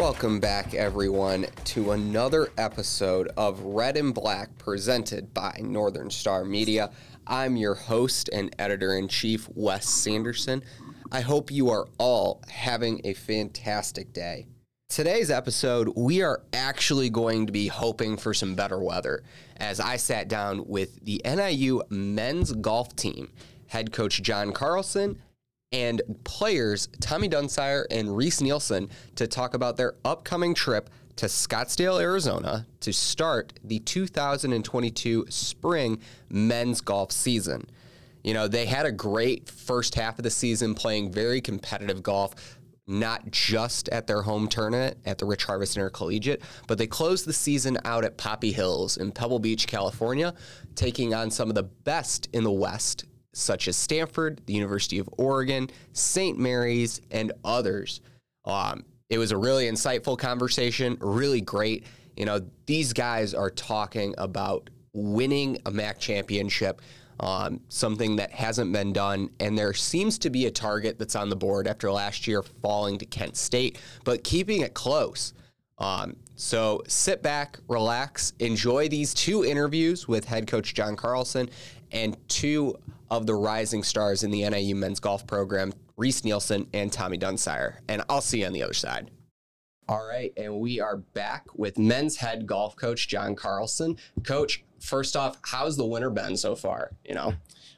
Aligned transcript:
Welcome 0.00 0.40
back, 0.40 0.72
everyone, 0.72 1.46
to 1.66 1.90
another 1.90 2.48
episode 2.56 3.30
of 3.36 3.60
Red 3.60 3.98
and 3.98 4.14
Black 4.14 4.56
presented 4.56 5.34
by 5.34 5.60
Northern 5.62 6.08
Star 6.08 6.42
Media. 6.42 6.90
I'm 7.26 7.54
your 7.54 7.74
host 7.74 8.30
and 8.32 8.56
editor 8.58 8.96
in 8.96 9.08
chief, 9.08 9.46
Wes 9.54 9.86
Sanderson. 9.86 10.64
I 11.12 11.20
hope 11.20 11.50
you 11.50 11.68
are 11.68 11.86
all 11.98 12.40
having 12.48 13.02
a 13.04 13.12
fantastic 13.12 14.14
day. 14.14 14.46
Today's 14.88 15.30
episode, 15.30 15.92
we 15.94 16.22
are 16.22 16.44
actually 16.54 17.10
going 17.10 17.44
to 17.44 17.52
be 17.52 17.66
hoping 17.66 18.16
for 18.16 18.32
some 18.32 18.54
better 18.54 18.82
weather 18.82 19.22
as 19.58 19.80
I 19.80 19.96
sat 19.96 20.28
down 20.28 20.66
with 20.66 21.04
the 21.04 21.20
NIU 21.26 21.82
men's 21.90 22.52
golf 22.54 22.96
team, 22.96 23.30
head 23.66 23.92
coach 23.92 24.22
John 24.22 24.52
Carlson, 24.52 25.20
and 25.72 26.02
players 26.24 26.88
Tommy 27.00 27.28
Dunsire 27.28 27.84
and 27.90 28.16
Reese 28.16 28.40
Nielsen 28.40 28.90
to 29.14 29.26
talk 29.26 29.54
about 29.54 29.76
their 29.76 29.94
upcoming 30.04 30.54
trip 30.54 30.90
to 31.16 31.26
Scottsdale, 31.26 32.00
Arizona 32.00 32.66
to 32.80 32.92
start 32.92 33.52
the 33.62 33.78
2022 33.78 35.26
spring 35.28 36.00
men's 36.28 36.80
golf 36.80 37.12
season. 37.12 37.68
You 38.24 38.34
know, 38.34 38.48
they 38.48 38.66
had 38.66 38.84
a 38.84 38.92
great 38.92 39.48
first 39.48 39.94
half 39.94 40.18
of 40.18 40.24
the 40.24 40.30
season 40.30 40.74
playing 40.74 41.12
very 41.12 41.40
competitive 41.40 42.02
golf, 42.02 42.58
not 42.86 43.30
just 43.30 43.88
at 43.90 44.08
their 44.08 44.22
home 44.22 44.48
tournament 44.48 44.98
at 45.06 45.18
the 45.18 45.24
Rich 45.24 45.44
Harvest 45.44 45.76
Intercollegiate, 45.76 46.42
but 46.66 46.78
they 46.78 46.86
closed 46.86 47.26
the 47.26 47.32
season 47.32 47.78
out 47.84 48.04
at 48.04 48.16
Poppy 48.16 48.50
Hills 48.50 48.96
in 48.96 49.12
Pebble 49.12 49.38
Beach, 49.38 49.68
California, 49.68 50.34
taking 50.74 51.14
on 51.14 51.30
some 51.30 51.48
of 51.48 51.54
the 51.54 51.62
best 51.62 52.28
in 52.32 52.42
the 52.42 52.50
West 52.50 53.04
such 53.32 53.68
as 53.68 53.76
Stanford, 53.76 54.40
the 54.46 54.52
University 54.52 54.98
of 54.98 55.08
Oregon, 55.18 55.70
St. 55.92 56.38
Mary's, 56.38 57.00
and 57.10 57.32
others. 57.44 58.00
Um, 58.44 58.84
it 59.08 59.18
was 59.18 59.32
a 59.32 59.36
really 59.36 59.66
insightful 59.66 60.16
conversation, 60.18 60.96
really 61.00 61.40
great. 61.40 61.84
You 62.16 62.26
know, 62.26 62.40
these 62.66 62.92
guys 62.92 63.34
are 63.34 63.50
talking 63.50 64.14
about 64.18 64.70
winning 64.92 65.58
a 65.66 65.70
MAC 65.70 65.98
championship, 65.98 66.80
um, 67.20 67.60
something 67.68 68.16
that 68.16 68.32
hasn't 68.32 68.72
been 68.72 68.92
done. 68.92 69.30
And 69.40 69.56
there 69.56 69.74
seems 69.74 70.18
to 70.20 70.30
be 70.30 70.46
a 70.46 70.50
target 70.50 70.98
that's 70.98 71.16
on 71.16 71.28
the 71.28 71.36
board 71.36 71.68
after 71.68 71.90
last 71.90 72.26
year 72.26 72.42
falling 72.42 72.98
to 72.98 73.06
Kent 73.06 73.36
State, 73.36 73.78
but 74.04 74.24
keeping 74.24 74.60
it 74.60 74.74
close. 74.74 75.34
Um, 75.78 76.16
so 76.36 76.82
sit 76.86 77.22
back, 77.22 77.58
relax, 77.68 78.32
enjoy 78.38 78.88
these 78.88 79.14
two 79.14 79.44
interviews 79.44 80.06
with 80.06 80.26
head 80.26 80.46
coach 80.46 80.74
John 80.74 80.96
Carlson 80.96 81.48
and 81.90 82.16
two 82.28 82.76
of 83.10 83.26
the 83.26 83.34
rising 83.34 83.82
stars 83.82 84.22
in 84.22 84.30
the 84.30 84.48
NIU 84.48 84.74
men's 84.74 85.00
golf 85.00 85.26
program, 85.26 85.72
Reese 85.96 86.24
Nielsen 86.24 86.66
and 86.72 86.92
Tommy 86.92 87.18
Dunsire. 87.18 87.78
And 87.88 88.02
I'll 88.08 88.20
see 88.20 88.40
you 88.40 88.46
on 88.46 88.52
the 88.52 88.62
other 88.62 88.74
side. 88.74 89.10
All 89.88 90.06
right, 90.06 90.32
and 90.36 90.60
we 90.60 90.80
are 90.80 90.98
back 90.98 91.46
with 91.56 91.76
men's 91.76 92.16
head 92.16 92.46
golf 92.46 92.76
coach 92.76 93.08
John 93.08 93.34
Carlson. 93.34 93.96
Coach, 94.22 94.62
first 94.78 95.16
off, 95.16 95.36
how's 95.42 95.76
the 95.76 95.84
winter 95.84 96.10
been 96.10 96.36
so 96.36 96.54
far? 96.54 96.92
You 97.04 97.16
know, 97.16 97.34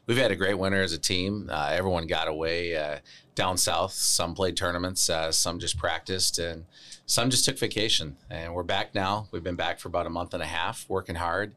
we've 0.07 0.19
had 0.19 0.31
a 0.31 0.37
great 0.37 0.59
winter 0.59 0.83
as 0.83 0.93
a 0.93 0.99
team. 0.99 1.49
Uh, 1.51 1.71
everyone 1.73 2.07
got 2.07 2.29
away 2.29 2.77
uh, 2.77 2.99
down 3.35 3.57
south. 3.57 3.93
Some 3.93 4.35
played 4.35 4.59
tournaments, 4.59 5.09
uh, 5.09 5.33
some 5.33 5.59
just 5.59 5.79
practiced, 5.79 6.39
and 6.39 6.67
some 7.07 7.31
just 7.31 7.47
took 7.47 7.59
vacation. 7.59 8.19
And 8.29 8.55
we're 8.55 8.63
back 8.63 8.95
now. 8.95 9.29
We've 9.31 9.43
been 9.43 9.57
back 9.57 9.81
for 9.81 9.89
about 9.89 10.07
a 10.07 10.11
month 10.11 10.35
and 10.35 10.43
a 10.43 10.47
half, 10.47 10.85
working 10.91 11.15
hard 11.15 11.55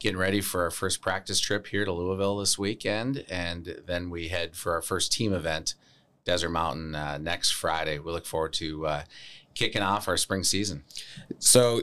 getting 0.00 0.18
ready 0.18 0.40
for 0.40 0.64
our 0.64 0.70
first 0.70 1.02
practice 1.02 1.38
trip 1.38 1.66
here 1.68 1.84
to 1.84 1.92
Louisville 1.92 2.38
this 2.38 2.58
weekend, 2.58 3.24
and 3.28 3.82
then 3.86 4.10
we 4.10 4.28
head 4.28 4.56
for 4.56 4.72
our 4.72 4.82
first 4.82 5.12
team 5.12 5.32
event, 5.32 5.74
Desert 6.24 6.48
Mountain, 6.48 6.94
uh, 6.94 7.18
next 7.18 7.50
Friday. 7.50 7.98
We 7.98 8.10
look 8.10 8.26
forward 8.26 8.54
to 8.54 8.86
uh, 8.86 9.02
kicking 9.54 9.82
off 9.82 10.08
our 10.08 10.16
spring 10.16 10.42
season. 10.42 10.84
So, 11.38 11.82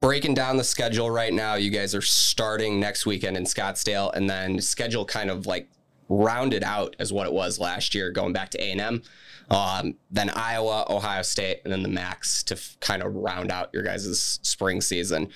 breaking 0.00 0.34
down 0.34 0.56
the 0.56 0.64
schedule 0.64 1.10
right 1.10 1.32
now, 1.32 1.54
you 1.54 1.70
guys 1.70 1.94
are 1.94 2.00
starting 2.00 2.80
next 2.80 3.04
weekend 3.04 3.36
in 3.36 3.44
Scottsdale, 3.44 4.12
and 4.14 4.28
then 4.28 4.58
schedule 4.62 5.04
kind 5.04 5.30
of 5.30 5.46
like 5.46 5.68
rounded 6.08 6.64
out 6.64 6.96
as 6.98 7.12
what 7.12 7.26
it 7.26 7.32
was 7.32 7.60
last 7.60 7.94
year, 7.94 8.10
going 8.10 8.32
back 8.32 8.48
to 8.50 8.62
A 8.62 8.72
and 8.72 8.80
M. 8.80 9.02
Um, 9.50 9.94
then 10.10 10.30
Iowa, 10.30 10.86
Ohio 10.88 11.22
State, 11.22 11.60
and 11.64 11.72
then 11.72 11.82
the 11.82 11.88
MACs 11.88 12.42
to 12.44 12.54
f- 12.54 12.76
kind 12.80 13.02
of 13.02 13.14
round 13.14 13.50
out 13.50 13.70
your 13.72 13.82
guys' 13.82 14.40
spring 14.42 14.80
season 14.80 15.28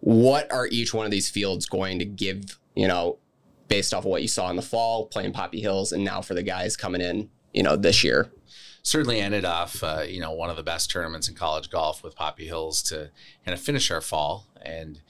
what 0.00 0.52
are 0.52 0.66
each 0.66 0.94
one 0.94 1.04
of 1.04 1.10
these 1.10 1.28
fields 1.28 1.66
going 1.66 1.98
to 1.98 2.04
give, 2.04 2.58
you 2.74 2.86
know, 2.86 3.18
based 3.68 3.92
off 3.92 4.04
of 4.04 4.10
what 4.10 4.22
you 4.22 4.28
saw 4.28 4.50
in 4.50 4.56
the 4.56 4.62
fall, 4.62 5.06
playing 5.06 5.32
Poppy 5.32 5.60
Hills, 5.60 5.92
and 5.92 6.04
now 6.04 6.20
for 6.20 6.34
the 6.34 6.42
guys 6.42 6.76
coming 6.76 7.00
in, 7.00 7.30
you 7.52 7.62
know, 7.62 7.76
this 7.76 8.04
year? 8.04 8.30
Certainly 8.82 9.20
ended 9.20 9.44
off, 9.44 9.82
uh, 9.82 10.04
you 10.06 10.20
know, 10.20 10.32
one 10.32 10.50
of 10.50 10.56
the 10.56 10.62
best 10.62 10.90
tournaments 10.90 11.28
in 11.28 11.34
college 11.34 11.70
golf 11.70 12.04
with 12.04 12.14
Poppy 12.14 12.46
Hills 12.46 12.82
to 12.84 13.10
kind 13.44 13.54
of 13.54 13.60
finish 13.60 13.90
our 13.90 14.00
fall. 14.00 14.46
And, 14.62 15.00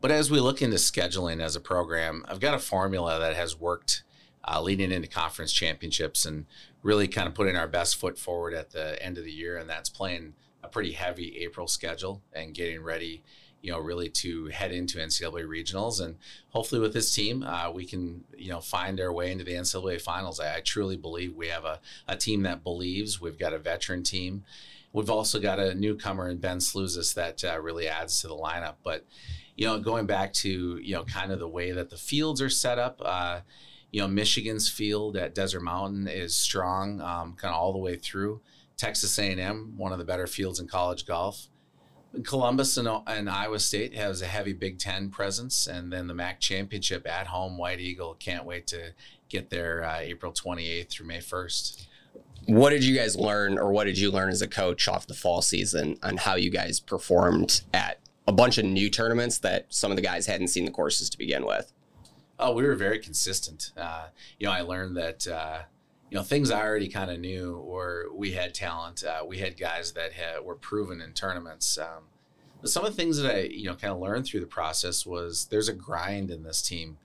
but 0.00 0.10
as 0.10 0.30
we 0.30 0.40
look 0.40 0.60
into 0.60 0.76
scheduling 0.76 1.40
as 1.40 1.56
a 1.56 1.60
program, 1.60 2.24
I've 2.28 2.40
got 2.40 2.54
a 2.54 2.58
formula 2.58 3.18
that 3.18 3.34
has 3.34 3.58
worked 3.58 4.02
uh, 4.46 4.60
leading 4.60 4.92
into 4.92 5.08
conference 5.08 5.52
championships 5.52 6.26
and 6.26 6.44
really 6.82 7.08
kind 7.08 7.26
of 7.26 7.34
putting 7.34 7.56
our 7.56 7.66
best 7.66 7.96
foot 7.96 8.18
forward 8.18 8.52
at 8.52 8.72
the 8.72 9.02
end 9.02 9.16
of 9.16 9.24
the 9.24 9.32
year. 9.32 9.56
And 9.56 9.70
that's 9.70 9.88
playing 9.88 10.34
a 10.62 10.68
pretty 10.68 10.92
heavy 10.92 11.38
April 11.38 11.66
schedule 11.66 12.22
and 12.34 12.52
getting 12.52 12.82
ready 12.82 13.22
you 13.64 13.70
know, 13.70 13.78
really 13.78 14.10
to 14.10 14.48
head 14.48 14.72
into 14.72 14.98
NCAA 14.98 15.46
regionals. 15.46 15.98
And 15.98 16.16
hopefully 16.50 16.82
with 16.82 16.92
this 16.92 17.14
team, 17.14 17.42
uh, 17.42 17.70
we 17.70 17.86
can, 17.86 18.22
you 18.36 18.50
know, 18.50 18.60
find 18.60 19.00
our 19.00 19.10
way 19.10 19.32
into 19.32 19.42
the 19.42 19.54
NCAA 19.54 20.02
finals. 20.02 20.38
I, 20.38 20.56
I 20.56 20.60
truly 20.60 20.98
believe 20.98 21.34
we 21.34 21.48
have 21.48 21.64
a, 21.64 21.80
a 22.06 22.14
team 22.14 22.42
that 22.42 22.62
believes. 22.62 23.22
We've 23.22 23.38
got 23.38 23.54
a 23.54 23.58
veteran 23.58 24.02
team. 24.02 24.44
We've 24.92 25.08
also 25.08 25.40
got 25.40 25.58
a 25.58 25.74
newcomer 25.74 26.28
in 26.28 26.36
Ben 26.36 26.58
Sluzis 26.58 27.14
that 27.14 27.42
uh, 27.42 27.58
really 27.58 27.88
adds 27.88 28.20
to 28.20 28.28
the 28.28 28.36
lineup. 28.36 28.74
But, 28.82 29.06
you 29.56 29.66
know, 29.66 29.78
going 29.80 30.04
back 30.04 30.34
to, 30.34 30.76
you 30.76 30.94
know, 30.94 31.04
kind 31.04 31.32
of 31.32 31.38
the 31.38 31.48
way 31.48 31.72
that 31.72 31.88
the 31.88 31.96
fields 31.96 32.42
are 32.42 32.50
set 32.50 32.78
up, 32.78 33.00
uh, 33.02 33.40
you 33.92 34.02
know, 34.02 34.08
Michigan's 34.08 34.68
field 34.68 35.16
at 35.16 35.34
Desert 35.34 35.62
Mountain 35.62 36.06
is 36.06 36.36
strong, 36.36 37.00
um, 37.00 37.32
kind 37.32 37.54
of 37.54 37.58
all 37.58 37.72
the 37.72 37.78
way 37.78 37.96
through. 37.96 38.42
Texas 38.76 39.18
A&M, 39.18 39.72
one 39.78 39.92
of 39.92 39.98
the 39.98 40.04
better 40.04 40.26
fields 40.26 40.60
in 40.60 40.66
college 40.66 41.06
golf. 41.06 41.48
Columbus 42.22 42.76
and, 42.76 42.88
and, 43.06 43.28
Iowa 43.28 43.58
State 43.58 43.94
has 43.94 44.22
a 44.22 44.26
heavy 44.26 44.52
Big 44.52 44.78
Ten 44.78 45.10
presence, 45.10 45.66
and 45.66 45.92
then 45.92 46.06
the 46.06 46.14
MAC 46.14 46.40
championship 46.40 47.06
at 47.06 47.28
home. 47.28 47.58
White 47.58 47.80
Eagle 47.80 48.14
can't 48.14 48.44
wait 48.44 48.66
to 48.68 48.92
get 49.28 49.50
there 49.50 49.84
uh, 49.84 49.98
April 49.98 50.32
28th 50.32 50.90
through 50.90 51.06
May 51.06 51.18
1st. 51.18 51.86
What 52.46 52.70
did 52.70 52.84
you 52.84 52.94
guys 52.94 53.16
learn, 53.16 53.58
or 53.58 53.72
what 53.72 53.84
did 53.84 53.98
you 53.98 54.10
learn 54.10 54.30
as 54.30 54.42
a 54.42 54.48
coach 54.48 54.86
off 54.86 55.06
the 55.06 55.14
fall 55.14 55.42
season 55.42 55.98
on 56.02 56.18
how 56.18 56.34
you 56.36 56.50
guys 56.50 56.78
performed 56.78 57.62
at 57.72 58.00
a 58.28 58.32
bunch 58.32 58.58
of 58.58 58.64
new 58.64 58.90
tournaments 58.90 59.38
that 59.38 59.66
some 59.70 59.90
of 59.90 59.96
the 59.96 60.02
guys 60.02 60.26
hadn't 60.26 60.48
seen 60.48 60.64
the 60.64 60.70
courses 60.70 61.08
to 61.10 61.18
begin 61.18 61.46
with? 61.46 61.72
Oh, 62.38 62.52
we 62.52 62.64
were 62.64 62.74
very 62.74 62.98
consistent. 62.98 63.72
Uh, 63.76 64.06
you 64.38 64.46
know, 64.46 64.52
I 64.52 64.60
learned 64.60 64.96
that. 64.96 65.26
You 66.14 66.20
know 66.20 66.24
things 66.24 66.52
I 66.52 66.62
already 66.62 66.86
kind 66.86 67.10
of 67.10 67.18
knew, 67.18 67.56
or 67.56 68.04
we 68.14 68.30
had 68.30 68.54
talent. 68.54 69.02
Uh, 69.02 69.24
we 69.26 69.38
had 69.38 69.58
guys 69.58 69.94
that 69.94 70.12
had, 70.12 70.44
were 70.44 70.54
proven 70.54 71.00
in 71.00 71.12
tournaments. 71.12 71.76
Um, 71.76 72.04
but 72.60 72.70
some 72.70 72.84
of 72.84 72.92
the 72.92 72.96
things 72.96 73.18
that 73.18 73.34
I 73.34 73.40
you 73.40 73.64
know 73.64 73.74
kind 73.74 73.92
of 73.92 73.98
learned 73.98 74.24
through 74.24 74.38
the 74.38 74.46
process 74.46 75.04
was 75.04 75.46
there's 75.46 75.68
a 75.68 75.72
grind 75.72 76.30
in 76.30 76.44
this 76.44 76.62
team. 76.62 76.98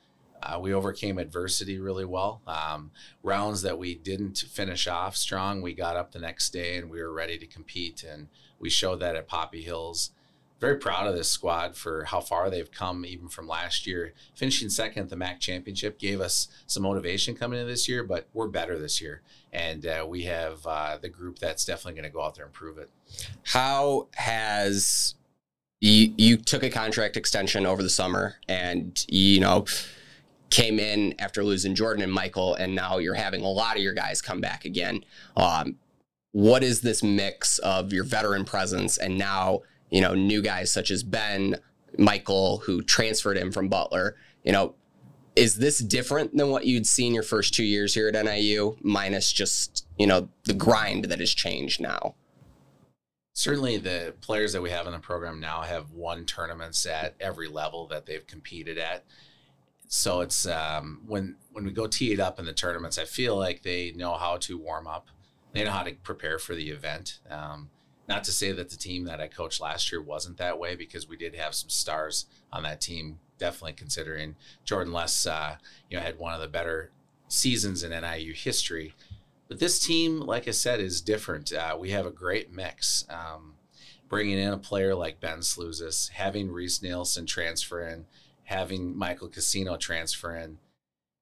Uh, 0.43 0.59
we 0.61 0.75
overcame 0.75 1.17
adversity 1.17 1.79
really 1.79 2.05
well. 2.05 2.43
Um, 2.45 2.91
rounds 3.23 3.63
that 3.63 3.79
we 3.79 3.95
didn't 3.95 4.37
finish 4.47 4.87
off 4.87 5.15
strong, 5.15 5.63
we 5.63 5.73
got 5.73 5.95
up 5.97 6.11
the 6.11 6.19
next 6.19 6.51
day 6.51 6.77
and 6.77 6.87
we 6.87 7.01
were 7.01 7.11
ready 7.11 7.39
to 7.39 7.47
compete, 7.47 8.03
and 8.03 8.27
we 8.59 8.69
showed 8.69 8.99
that 8.99 9.15
at 9.15 9.27
Poppy 9.27 9.63
Hills 9.63 10.11
very 10.59 10.77
proud 10.77 11.07
of 11.07 11.15
this 11.15 11.29
squad 11.29 11.75
for 11.75 12.03
how 12.05 12.19
far 12.19 12.49
they've 12.49 12.71
come, 12.71 13.05
even 13.05 13.29
from 13.29 13.47
last 13.47 13.87
year. 13.87 14.13
Finishing 14.35 14.69
second 14.69 15.03
at 15.03 15.09
the 15.09 15.15
MAC 15.15 15.39
championship 15.39 15.97
gave 15.99 16.19
us 16.19 16.47
some 16.67 16.83
motivation 16.83 17.35
coming 17.35 17.59
into 17.59 17.71
this 17.71 17.87
year, 17.87 18.03
but 18.03 18.27
we're 18.33 18.47
better 18.47 18.77
this 18.77 19.01
year. 19.01 19.21
And 19.53 19.85
uh, 19.85 20.05
we 20.07 20.23
have 20.23 20.65
uh, 20.65 20.97
the 21.01 21.09
group 21.09 21.39
that's 21.39 21.65
definitely 21.65 21.93
going 21.93 22.11
to 22.11 22.13
go 22.13 22.21
out 22.21 22.35
there 22.35 22.45
and 22.45 22.53
prove 22.53 22.77
it. 22.77 22.89
How 23.43 24.07
has 24.15 25.15
you, 25.81 26.13
you 26.17 26.37
took 26.37 26.63
a 26.63 26.69
contract 26.69 27.15
extension 27.15 27.65
over 27.65 27.81
the 27.81 27.89
summer 27.89 28.35
and, 28.47 29.03
you 29.07 29.39
know, 29.39 29.65
came 30.49 30.79
in 30.79 31.15
after 31.19 31.43
losing 31.43 31.75
Jordan 31.75 32.03
and 32.03 32.11
Michael, 32.11 32.55
and 32.55 32.75
now 32.75 32.97
you're 32.97 33.13
having 33.13 33.41
a 33.41 33.49
lot 33.49 33.77
of 33.77 33.83
your 33.83 33.93
guys 33.93 34.21
come 34.21 34.41
back 34.41 34.65
again. 34.65 35.05
Um, 35.37 35.77
what 36.31 36.63
is 36.63 36.81
this 36.81 37.01
mix 37.01 37.59
of 37.59 37.93
your 37.93 38.03
veteran 38.03 38.45
presence 38.45 38.97
and 38.97 39.17
now 39.17 39.61
you 39.89 40.01
know, 40.01 40.13
new 40.13 40.41
guys 40.41 40.71
such 40.71 40.91
as 40.91 41.03
Ben, 41.03 41.55
Michael, 41.97 42.59
who 42.59 42.81
transferred 42.81 43.37
him 43.37 43.51
from 43.51 43.69
Butler. 43.69 44.15
You 44.43 44.51
know, 44.51 44.75
is 45.35 45.55
this 45.55 45.79
different 45.79 46.35
than 46.35 46.49
what 46.49 46.65
you'd 46.65 46.87
seen 46.87 47.13
your 47.13 47.23
first 47.23 47.53
two 47.53 47.63
years 47.63 47.93
here 47.93 48.07
at 48.07 48.25
NIU, 48.25 48.77
minus 48.81 49.31
just, 49.31 49.85
you 49.97 50.07
know, 50.07 50.29
the 50.43 50.53
grind 50.53 51.05
that 51.05 51.19
has 51.19 51.33
changed 51.33 51.81
now? 51.81 52.15
Certainly, 53.33 53.77
the 53.77 54.13
players 54.19 54.51
that 54.51 54.61
we 54.61 54.69
have 54.69 54.85
in 54.85 54.91
the 54.91 54.99
program 54.99 55.39
now 55.39 55.61
have 55.61 55.91
won 55.91 56.25
tournaments 56.25 56.85
at 56.85 57.15
every 57.21 57.47
level 57.47 57.87
that 57.87 58.05
they've 58.05 58.27
competed 58.27 58.77
at. 58.77 59.05
So 59.87 60.21
it's 60.21 60.45
um, 60.45 61.03
when 61.07 61.37
when 61.53 61.63
we 61.63 61.71
go 61.71 61.87
tee 61.87 62.11
it 62.11 62.19
up 62.19 62.37
in 62.37 62.45
the 62.45 62.53
tournaments, 62.53 62.97
I 62.97 63.05
feel 63.05 63.37
like 63.37 63.63
they 63.63 63.93
know 63.95 64.15
how 64.15 64.37
to 64.37 64.57
warm 64.57 64.87
up. 64.87 65.07
They 65.53 65.63
know 65.63 65.71
how 65.71 65.83
to 65.83 65.93
prepare 65.93 66.37
for 66.37 66.53
the 66.53 66.69
event. 66.69 67.19
Um, 67.29 67.69
Not 68.09 68.23
to 68.23 68.31
say 68.31 68.51
that 68.51 68.71
the 68.71 68.75
team 68.75 69.05
that 69.05 69.21
I 69.21 69.27
coached 69.27 69.61
last 69.61 69.91
year 69.91 70.01
wasn't 70.01 70.37
that 70.37 70.57
way, 70.57 70.75
because 70.75 71.07
we 71.07 71.15
did 71.15 71.35
have 71.35 71.53
some 71.53 71.69
stars 71.69 72.25
on 72.51 72.63
that 72.63 72.81
team. 72.81 73.19
Definitely 73.37 73.73
considering 73.73 74.35
Jordan 74.65 74.91
Less, 74.91 75.27
uh, 75.27 75.57
you 75.89 75.95
know, 75.95 76.03
had 76.03 76.17
one 76.17 76.33
of 76.33 76.41
the 76.41 76.47
better 76.47 76.89
seasons 77.27 77.83
in 77.83 77.91
NIU 77.91 78.33
history. 78.33 78.95
But 79.47 79.59
this 79.59 79.79
team, 79.79 80.21
like 80.21 80.47
I 80.47 80.51
said, 80.51 80.79
is 80.79 81.01
different. 81.01 81.53
Uh, 81.53 81.77
we 81.79 81.91
have 81.91 82.07
a 82.07 82.11
great 82.11 82.51
mix. 82.51 83.05
Um, 83.09 83.53
bringing 84.09 84.39
in 84.39 84.53
a 84.53 84.57
player 84.57 84.95
like 84.95 85.19
Ben 85.19 85.39
Sluzis, 85.39 86.09
having 86.09 86.51
Reese 86.51 86.81
Nielsen 86.81 87.27
transfer 87.27 87.87
in, 87.87 88.07
having 88.45 88.97
Michael 88.97 89.29
Casino 89.29 89.77
transfer 89.77 90.35
in. 90.35 90.57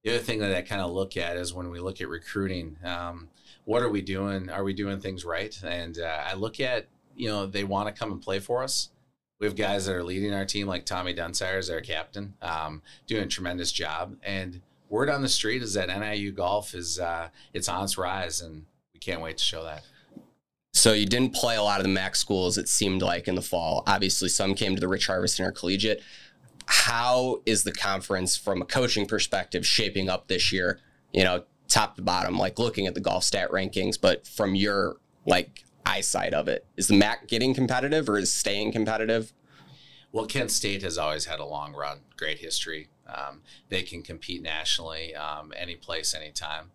The 0.04 0.12
other 0.12 0.24
thing 0.24 0.40
that 0.40 0.56
I 0.56 0.62
kind 0.62 0.82
of 0.82 0.92
look 0.92 1.18
at 1.18 1.36
is 1.36 1.54
when 1.54 1.70
we 1.70 1.82
look 1.82 2.00
at 2.00 2.08
recruiting, 2.08 2.78
um, 2.86 3.28
what 3.68 3.84
are 3.84 3.90
we 3.90 4.02
doing? 4.02 4.50
Are 4.50 4.64
we 4.64 4.72
doing 4.72 5.02
things 5.02 5.26
right? 5.26 5.54
And 5.62 6.00
uh, 6.00 6.24
I 6.26 6.36
look 6.36 6.62
at, 6.62 6.88
you 7.18 7.28
know, 7.28 7.46
they 7.46 7.66
want 7.66 7.94
to 7.94 8.00
come 8.00 8.14
and 8.14 8.22
play 8.22 8.40
for 8.40 8.64
us. 8.64 8.92
We 9.42 9.46
have 9.46 9.58
guys 9.58 9.86
that 9.86 9.96
are 9.96 10.06
leading 10.06 10.34
our 10.34 10.46
team, 10.46 10.68
like 10.68 10.86
Tommy 10.86 11.14
Dunsire 11.14 11.58
is 11.58 11.70
our 11.70 11.82
captain, 11.82 12.36
um, 12.42 12.82
doing 13.08 13.24
a 13.24 13.28
tremendous 13.28 13.74
job. 13.74 14.16
And 14.24 14.62
word 14.88 15.10
on 15.10 15.22
the 15.22 15.28
street 15.28 15.62
is 15.62 15.74
that 15.74 15.90
NIU 15.90 16.32
golf 16.32 16.74
is 16.74 16.98
uh, 16.98 17.28
it's 17.54 17.68
on 17.68 17.84
its 17.84 17.98
rise, 17.98 18.40
and 18.40 18.66
we 18.94 19.02
can't 19.02 19.20
wait 19.20 19.38
to 19.38 19.44
show 19.44 19.66
that. 19.66 19.84
So 20.74 20.94
you 20.94 21.06
didn't 21.06 21.34
play 21.34 21.58
a 21.58 21.62
lot 21.62 21.82
of 21.82 21.84
the 21.84 21.92
MAC 21.92 22.16
schools. 22.16 22.58
It 22.58 22.70
seemed 22.70 23.02
like 23.02 23.28
in 23.28 23.36
the 23.36 23.42
fall. 23.42 23.84
Obviously, 23.86 24.30
some 24.30 24.56
came 24.56 24.76
to 24.76 24.80
the 24.80 24.88
Rich 24.88 25.08
Harvest 25.08 25.42
Intercollegiate. 25.42 26.02
How 26.68 27.42
is 27.46 27.66
the 27.66 27.74
conference, 27.74 28.38
from 28.38 28.62
a 28.62 28.66
coaching 28.66 29.08
perspective, 29.08 29.68
shaping 29.68 30.08
up 30.08 30.30
this 30.30 30.54
year? 30.54 30.80
You 31.12 31.26
know, 31.26 31.44
top 31.68 31.96
to 31.96 32.02
bottom, 32.02 32.38
like 32.38 32.60
looking 32.60 32.88
at 32.88 32.94
the 32.94 33.02
golf 33.02 33.24
stat 33.24 33.50
rankings, 33.52 34.00
but 34.00 34.28
from 34.28 34.56
your 34.56 34.98
like 35.26 35.64
eyesight 35.86 36.34
of 36.34 36.48
it, 36.48 36.66
is 36.76 36.88
the 36.88 36.96
MAC 36.96 37.28
getting 37.28 37.54
competitive 37.54 38.10
or 38.10 38.18
is 38.18 38.32
staying 38.32 38.72
competitive? 38.72 39.34
Well, 40.12 40.26
Kent 40.26 40.52
State 40.52 40.84
has 40.84 40.98
always 40.98 41.26
had 41.26 41.40
a 41.40 41.46
long 41.46 41.74
run, 41.74 42.00
great 42.16 42.40
history. 42.40 42.88
Um, 43.08 43.42
they 43.70 43.84
can 43.84 44.02
compete 44.02 44.42
nationally, 44.42 45.14
um, 45.16 45.54
any 45.56 45.76
place, 45.76 46.14
anytime. 46.14 46.72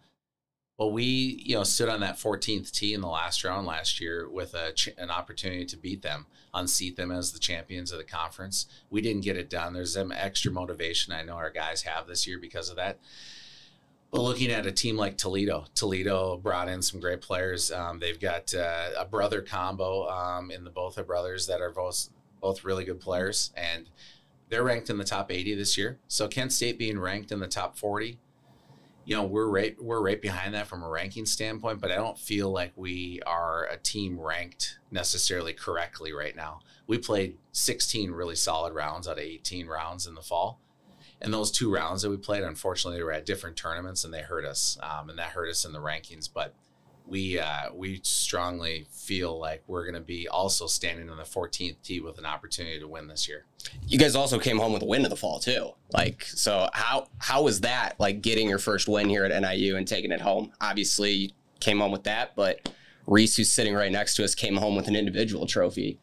Well, 0.79 0.93
we 0.93 1.05
you 1.45 1.55
know 1.55 1.65
stood 1.65 1.89
on 1.89 2.01
that 2.01 2.17
14th 2.17 2.73
tee 2.73 2.95
in 2.95 3.03
the 3.03 3.09
last 3.09 3.45
round 3.45 3.67
last 3.67 4.01
year 4.01 4.29
with 4.29 4.55
a 4.55 4.73
ch- 4.73 4.89
an 4.99 5.11
opportunity 5.11 5.65
to 5.67 5.77
beat 5.77 6.03
them, 6.03 6.27
unseat 6.55 6.97
them 6.97 7.13
as 7.13 7.33
the 7.33 7.39
champions 7.39 7.93
of 7.93 7.99
the 7.99 8.05
conference. 8.05 8.67
We 8.91 9.01
didn't 9.01 9.23
get 9.23 9.37
it 9.37 9.51
done. 9.51 9.75
There's 9.75 9.95
some 9.95 10.13
extra 10.13 10.51
motivation 10.51 11.13
I 11.13 11.23
know 11.23 11.35
our 11.35 11.51
guys 11.51 11.83
have 11.83 12.07
this 12.07 12.27
year 12.27 12.39
because 12.39 12.69
of 12.69 12.77
that. 12.77 12.99
But 14.13 14.21
looking 14.21 14.51
at 14.51 14.67
a 14.67 14.73
team 14.73 14.99
like 14.99 15.17
Toledo, 15.17 15.65
Toledo 15.75 16.37
brought 16.37 16.69
in 16.69 16.83
some 16.83 17.01
great 17.01 17.23
players. 17.23 17.73
Um, 17.73 17.99
they've 17.99 18.21
got 18.21 18.55
uh, 18.55 18.91
a 18.99 19.07
brother 19.07 19.41
combo 19.41 20.07
um, 20.07 20.51
in 20.51 20.65
the 20.65 20.71
both 20.71 20.99
of 20.99 21.07
brothers 21.07 21.47
that 21.47 21.63
are 21.63 21.71
both 21.71 22.11
both 22.41 22.63
really 22.63 22.85
good 22.85 23.01
players, 23.01 23.53
and 23.57 23.89
they're 24.51 24.65
ranked 24.65 24.91
in 24.91 24.99
the 24.99 25.05
top 25.05 25.33
80 25.33 25.55
this 25.55 25.79
year. 25.79 25.99
So 26.09 26.29
Kent 26.29 26.53
State 26.53 26.79
being 26.79 26.99
ranked 26.99 27.33
in 27.33 27.41
the 27.41 27.49
top 27.49 27.79
40 27.79 28.19
you 29.05 29.17
know 29.17 29.25
we're 29.25 29.49
right 29.49 29.77
we're 29.83 30.01
right 30.01 30.21
behind 30.23 30.55
that 30.55 30.67
from 30.67 30.83
a 30.83 30.89
ranking 30.89 31.27
standpoint 31.27 31.81
but 31.81 31.91
i 31.91 31.97
don't 31.97 32.19
feel 32.19 32.51
like 32.51 32.73
we 32.77 33.21
are 33.27 33.67
a 33.67 33.77
team 33.77 34.21
ranked 34.21 34.79
necessarily 34.91 35.53
correctly 35.53 36.13
right 36.13 36.37
now 36.37 36.61
we 36.87 36.99
played 36.99 37.37
16 37.53 38.13
really 38.13 38.37
solid 38.37 38.73
rounds 38.75 39.09
out 39.09 39.19
of 39.19 39.25
18 39.25 39.67
rounds 39.67 40.07
in 40.07 40.15
the 40.15 40.23
fall 40.23 40.61
and 41.23 41.33
those 41.33 41.51
two 41.51 41.73
rounds 41.73 42.03
that 42.03 42.11
we 42.11 42.17
played 42.17 42.43
unfortunately 42.43 42.99
they 42.99 43.05
were 43.05 43.13
at 43.13 43.27
different 43.27 43.57
tournaments 43.57 44.05
and 44.05 44.13
they 44.13 44.23
hurt 44.23 44.45
us 44.45 44.79
um, 44.83 45.09
and 45.09 45.19
that 45.19 45.31
hurt 45.31 45.49
us 45.49 45.65
in 45.65 45.73
the 45.73 45.79
rankings 45.79 46.29
but 46.33 46.55
we 47.07 47.39
uh, 47.39 47.73
we 47.75 48.01
strongly 48.03 48.87
feel 48.91 49.39
like 49.39 49.63
we're 49.67 49.83
going 49.83 49.95
to 49.95 50.01
be 50.01 50.29
also 50.29 50.67
standing 50.67 51.11
on 51.11 51.17
the 51.17 51.23
14th 51.23 51.77
tee 51.83 52.01
with 52.01 52.19
an 52.19 52.27
opportunity 52.27 52.79
to 52.79 52.89
win 52.89 53.09
this 53.09 53.29
year. 53.29 53.45
You 53.87 53.99
guys 53.99 54.15
also 54.15 54.39
came 54.39 54.59
home 54.59 54.73
with 54.73 54.83
a 54.83 54.87
win 54.87 55.05
in 55.05 55.11
the 55.11 55.17
fall 55.17 55.39
too. 55.39 55.71
Like, 55.93 56.25
so 56.25 56.69
how 56.73 57.09
how 57.19 57.43
was 57.43 57.61
that? 57.61 57.99
Like 57.99 58.23
getting 58.23 58.49
your 58.49 58.59
first 58.59 58.89
win 58.89 59.09
here 59.09 59.25
at 59.25 59.43
NIU 59.43 59.77
and 59.77 59.87
taking 59.87 60.13
it 60.13 60.21
home. 60.21 60.53
Obviously, 60.61 61.13
you 61.13 61.31
came 61.61 61.81
home 61.81 61.93
with 61.93 62.05
that, 62.05 62.35
but 62.37 62.71
Reese, 63.07 63.37
who's 63.37 63.51
sitting 63.51 63.75
right 63.75 63.91
next 63.91 64.15
to 64.17 64.25
us, 64.25 64.35
came 64.35 64.57
home 64.57 64.77
with 64.77 64.89
an 64.89 64.97
individual 64.97 65.47
trophy. 65.47 65.99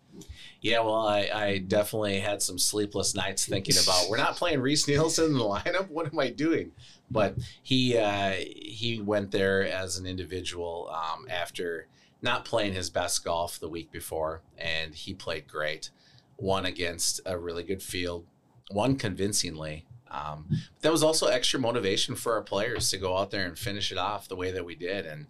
Yeah, 0.61 0.81
well, 0.81 1.07
I, 1.07 1.29
I 1.33 1.57
definitely 1.59 2.19
had 2.19 2.41
some 2.41 2.59
sleepless 2.59 3.15
nights 3.15 3.45
thinking 3.45 3.75
about 3.81 4.09
we're 4.09 4.17
not 4.17 4.35
playing 4.35 4.59
Reese 4.59 4.87
Nielsen 4.87 5.25
in 5.25 5.37
the 5.37 5.43
lineup. 5.43 5.89
What 5.89 6.11
am 6.11 6.19
I 6.19 6.29
doing? 6.29 6.71
But 7.09 7.35
he 7.63 7.97
uh, 7.97 8.31
he 8.31 9.01
went 9.03 9.31
there 9.31 9.65
as 9.65 9.97
an 9.97 10.05
individual 10.05 10.91
um, 10.93 11.27
after 11.29 11.87
not 12.21 12.43
playing 12.45 12.73
his 12.73 12.89
best 12.89 13.23
golf 13.23 13.59
the 13.59 13.69
week 13.69 13.91
before, 13.91 14.41
and 14.57 14.93
he 14.93 15.13
played 15.13 15.47
great. 15.47 15.91
Won 16.37 16.65
against 16.65 17.21
a 17.25 17.37
really 17.37 17.63
good 17.63 17.81
field, 17.81 18.25
won 18.71 18.97
convincingly. 18.97 19.85
Um, 20.11 20.45
but 20.49 20.81
that 20.81 20.91
was 20.91 21.03
also 21.03 21.27
extra 21.27 21.59
motivation 21.59 22.15
for 22.15 22.33
our 22.33 22.41
players 22.41 22.89
to 22.91 22.97
go 22.97 23.17
out 23.17 23.31
there 23.31 23.45
and 23.45 23.57
finish 23.57 23.91
it 23.91 23.97
off 23.97 24.27
the 24.27 24.35
way 24.35 24.51
that 24.51 24.65
we 24.65 24.75
did, 24.75 25.05
and 25.05 25.27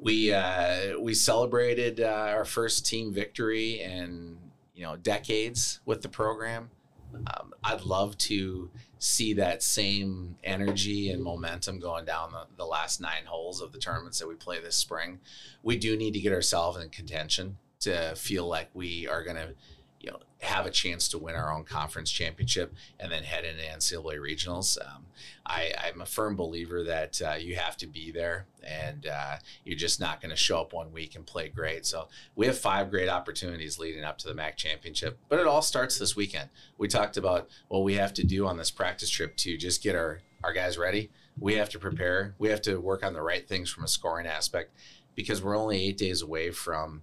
we 0.00 0.32
uh, 0.32 0.98
we 0.98 1.14
celebrated 1.14 2.00
uh, 2.00 2.06
our 2.06 2.44
first 2.44 2.86
team 2.86 3.12
victory 3.12 3.80
in 3.80 4.38
you 4.74 4.82
know 4.82 4.96
decades 4.96 5.80
with 5.84 6.02
the 6.02 6.08
program. 6.08 6.70
Um, 7.14 7.52
I'd 7.62 7.82
love 7.82 8.16
to 8.18 8.70
see 8.98 9.34
that 9.34 9.62
same 9.62 10.36
energy 10.44 11.10
and 11.10 11.22
momentum 11.22 11.80
going 11.80 12.04
down 12.04 12.32
the, 12.32 12.46
the 12.56 12.64
last 12.64 13.00
nine 13.00 13.24
holes 13.24 13.60
of 13.60 13.72
the 13.72 13.78
tournaments 13.78 14.18
that 14.20 14.28
we 14.28 14.34
play 14.34 14.60
this 14.60 14.76
spring. 14.76 15.18
We 15.62 15.76
do 15.76 15.96
need 15.96 16.12
to 16.12 16.20
get 16.20 16.32
ourselves 16.32 16.78
in 16.78 16.90
contention 16.90 17.56
to 17.80 18.14
feel 18.14 18.46
like 18.46 18.68
we 18.74 19.08
are 19.08 19.24
going 19.24 19.36
to 19.36 19.54
you 20.00 20.10
know 20.10 20.18
have 20.38 20.64
a 20.64 20.70
chance 20.70 21.06
to 21.08 21.18
win 21.18 21.34
our 21.34 21.52
own 21.52 21.64
conference 21.64 22.10
championship 22.10 22.74
and 22.98 23.12
then 23.12 23.22
head 23.22 23.44
into 23.44 23.62
NCAA 23.62 24.18
regionals. 24.18 24.78
Um, 24.80 25.04
I, 25.44 25.72
am 25.84 26.00
a 26.00 26.06
firm 26.06 26.34
believer 26.34 26.82
that 26.84 27.20
uh, 27.20 27.34
you 27.34 27.56
have 27.56 27.76
to 27.78 27.86
be 27.86 28.10
there, 28.10 28.46
and 28.62 29.06
uh, 29.06 29.36
you're 29.64 29.76
just 29.76 30.00
not 30.00 30.20
going 30.20 30.30
to 30.30 30.36
show 30.36 30.60
up 30.62 30.72
one 30.72 30.92
week 30.92 31.14
and 31.14 31.26
play 31.26 31.48
great. 31.48 31.84
So 31.84 32.08
we 32.34 32.46
have 32.46 32.56
five 32.58 32.90
great 32.90 33.08
opportunities 33.10 33.78
leading 33.78 34.02
up 34.02 34.16
to 34.18 34.28
the 34.28 34.34
MAC 34.34 34.56
championship, 34.56 35.18
but 35.28 35.38
it 35.38 35.46
all 35.46 35.62
starts 35.62 35.98
this 35.98 36.16
weekend. 36.16 36.48
We 36.78 36.88
talked 36.88 37.18
about 37.18 37.48
what 37.68 37.84
we 37.84 37.94
have 37.94 38.14
to 38.14 38.24
do 38.24 38.46
on 38.46 38.56
this 38.56 38.70
practice 38.70 39.10
trip 39.10 39.36
to 39.38 39.56
just 39.56 39.82
get 39.82 39.94
our 39.94 40.20
our 40.42 40.54
guys 40.54 40.78
ready. 40.78 41.10
We 41.38 41.54
have 41.54 41.68
to 41.70 41.78
prepare. 41.78 42.34
We 42.38 42.48
have 42.48 42.62
to 42.62 42.80
work 42.80 43.04
on 43.04 43.12
the 43.12 43.22
right 43.22 43.46
things 43.46 43.70
from 43.70 43.84
a 43.84 43.88
scoring 43.88 44.26
aspect 44.26 44.72
because 45.14 45.42
we're 45.42 45.56
only 45.56 45.84
eight 45.84 45.98
days 45.98 46.22
away 46.22 46.50
from 46.50 47.02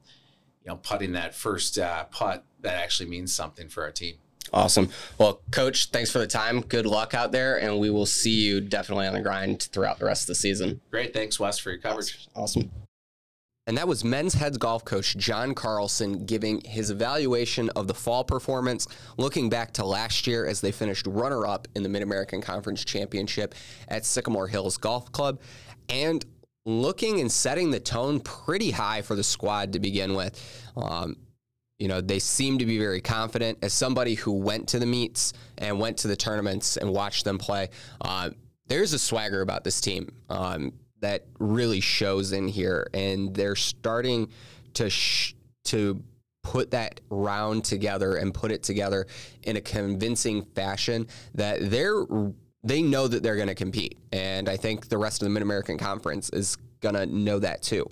you 0.68 0.74
know, 0.74 0.80
putting 0.84 1.14
that 1.14 1.34
first 1.34 1.80
uh, 1.80 2.04
putt 2.12 2.44
that 2.60 2.76
actually 2.76 3.10
means 3.10 3.34
something 3.34 3.70
for 3.70 3.84
our 3.84 3.92
team. 3.92 4.16
Awesome. 4.52 4.90
Well, 5.18 5.40
coach, 5.50 5.92
thanks 5.92 6.12
for 6.12 6.20
the 6.20 6.28
time. 6.28 6.60
Good 6.60 6.86
luck 6.86 7.14
out 7.14 7.32
there, 7.32 7.58
and 7.58 7.80
we 7.80 7.90
will 7.90 8.06
see 8.06 8.46
you 8.46 8.60
definitely 8.60 9.08
on 9.08 9.14
the 9.14 9.22
grind 9.22 9.64
throughout 9.64 9.98
the 9.98 10.06
rest 10.06 10.24
of 10.24 10.28
the 10.28 10.36
season. 10.36 10.82
Great. 10.92 11.14
Thanks, 11.14 11.40
Wes, 11.40 11.58
for 11.58 11.70
your 11.70 11.80
coverage. 11.80 12.28
Awesome. 12.36 12.70
And 13.66 13.78
that 13.78 13.88
was 13.88 14.04
men's 14.04 14.34
heads 14.34 14.58
golf 14.58 14.84
coach 14.84 15.16
John 15.16 15.54
Carlson 15.54 16.26
giving 16.26 16.62
his 16.62 16.92
evaluation 16.92 17.70
of 17.72 17.88
the 17.88 17.94
fall 17.94 18.26
performance, 18.26 18.88
looking 19.18 19.50
back 19.50 19.72
to 19.74 19.86
last 19.86 20.28
year 20.28 20.46
as 20.46 20.60
they 20.60 20.74
finished 20.74 21.08
runner 21.08 21.46
up 21.46 21.68
in 21.76 21.84
the 21.84 21.90
Mid 21.90 22.02
American 22.02 22.42
Conference 22.42 22.84
Championship 22.84 23.56
at 23.88 24.06
Sycamore 24.06 24.48
Hills 24.50 24.78
Golf 24.78 25.12
Club, 25.14 25.40
and 25.88 26.26
looking 26.68 27.22
and 27.22 27.32
setting 27.32 27.72
the 27.72 27.80
tone 27.80 28.20
pretty 28.20 28.72
high 28.72 29.02
for 29.02 29.16
the 29.16 29.24
squad 29.24 29.74
to 29.74 29.80
begin 29.80 30.14
with. 30.14 30.72
Um, 30.76 31.16
you 31.80 31.88
know, 31.88 32.02
they 32.02 32.20
seem 32.20 32.58
to 32.58 32.66
be 32.66 32.78
very 32.78 33.00
confident. 33.00 33.60
As 33.62 33.72
somebody 33.72 34.16
who 34.16 34.34
went 34.34 34.68
to 34.70 34.80
the 34.80 34.86
meets 34.86 35.32
and 35.58 35.80
went 35.80 35.98
to 36.00 36.10
the 36.10 36.16
tournaments 36.16 36.76
and 36.76 36.92
watched 36.92 37.24
them 37.24 37.38
play, 37.38 37.70
uh, 38.02 38.32
there's 38.68 38.92
a 38.92 39.00
swagger 39.00 39.42
about 39.42 39.64
this 39.64 39.80
team 39.80 40.12
um, 40.30 40.74
that 41.00 41.26
really 41.40 41.80
shows 41.80 42.34
in 42.34 42.50
here, 42.50 42.90
and 42.94 43.34
they're 43.34 43.56
starting 43.56 44.28
to 44.74 44.90
sh- 44.90 45.36
to 45.66 46.04
put 46.44 46.72
that 46.72 47.00
round 47.10 47.64
together 47.64 48.16
and 48.16 48.34
put 48.34 48.52
it 48.52 48.64
together 48.64 49.06
in 49.44 49.56
a 49.56 49.62
convincing 49.62 50.44
fashion 50.44 51.08
that 51.36 51.70
they're 51.70 52.06
they 52.68 52.82
know 52.82 53.08
that 53.08 53.24
they're 53.24 53.36
going 53.36 53.48
to 53.48 53.56
compete. 53.56 53.98
And 54.12 54.50
I 54.50 54.58
think 54.58 54.90
the 54.90 54.98
rest 54.98 55.22
of 55.22 55.26
the 55.26 55.30
Mid 55.30 55.44
American 55.44 55.78
Conference 55.78 56.30
is 56.30 56.58
going 56.82 56.96
to 56.96 57.06
know 57.06 57.40
that 57.40 57.62
too. 57.62 57.90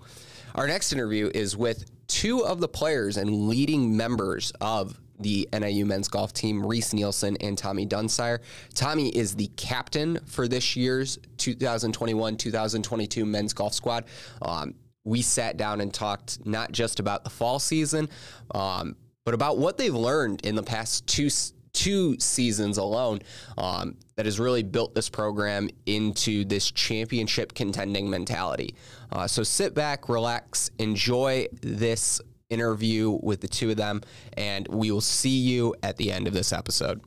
Our 0.55 0.67
next 0.67 0.93
interview 0.93 1.31
is 1.33 1.57
with 1.57 1.85
two 2.07 2.45
of 2.45 2.59
the 2.59 2.67
players 2.67 3.17
and 3.17 3.47
leading 3.47 3.95
members 3.95 4.51
of 4.61 4.99
the 5.19 5.47
NIU 5.53 5.85
men's 5.85 6.07
golf 6.07 6.33
team, 6.33 6.65
Reese 6.65 6.93
Nielsen 6.93 7.37
and 7.37 7.57
Tommy 7.57 7.85
Dunsire. 7.85 8.39
Tommy 8.73 9.09
is 9.09 9.35
the 9.35 9.47
captain 9.55 10.19
for 10.25 10.47
this 10.47 10.75
year's 10.75 11.17
2021 11.37 12.35
2022 12.35 13.25
men's 13.25 13.53
golf 13.53 13.73
squad. 13.73 14.05
Um, 14.41 14.75
we 15.05 15.21
sat 15.21 15.55
down 15.55 15.81
and 15.81 15.93
talked 15.93 16.45
not 16.45 16.71
just 16.71 16.99
about 16.99 17.23
the 17.23 17.29
fall 17.29 17.59
season, 17.59 18.09
um, 18.53 18.97
but 19.23 19.33
about 19.33 19.57
what 19.57 19.77
they've 19.77 19.93
learned 19.93 20.45
in 20.45 20.55
the 20.55 20.63
past 20.63 21.07
two 21.07 21.29
two 21.75 22.17
seasons 22.19 22.77
alone 22.77 23.19
um, 23.57 23.95
that 24.15 24.25
has 24.25 24.39
really 24.39 24.63
built 24.63 24.95
this 24.95 25.09
program 25.09 25.69
into 25.85 26.45
this 26.45 26.71
championship 26.71 27.53
contending 27.53 28.09
mentality. 28.09 28.73
Uh, 29.11 29.27
so 29.27 29.43
sit 29.43 29.75
back, 29.75 30.09
relax, 30.09 30.71
enjoy 30.79 31.45
this 31.61 32.21
interview 32.49 33.19
with 33.21 33.41
the 33.41 33.47
two 33.47 33.69
of 33.69 33.77
them, 33.77 34.01
and 34.37 34.67
we 34.69 34.89
will 34.89 35.01
see 35.01 35.37
you 35.37 35.75
at 35.83 35.97
the 35.97 36.11
end 36.11 36.27
of 36.27 36.33
this 36.33 36.53
episode. 36.53 37.01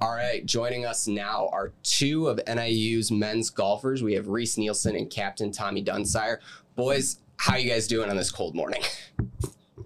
All 0.00 0.12
right, 0.12 0.46
joining 0.46 0.86
us 0.86 1.08
now 1.08 1.48
are 1.52 1.72
two 1.82 2.28
of 2.28 2.38
NIU's 2.46 3.10
men's 3.10 3.50
golfers. 3.50 4.02
We 4.02 4.14
have 4.14 4.28
Reese 4.28 4.56
Nielsen 4.56 4.94
and 4.94 5.10
Captain 5.10 5.50
Tommy 5.50 5.82
Dunsire. 5.82 6.38
Boys, 6.76 7.18
how 7.36 7.56
you 7.56 7.68
guys 7.68 7.88
doing 7.88 8.08
on 8.08 8.16
this 8.16 8.30
cold 8.30 8.54
morning? 8.54 8.82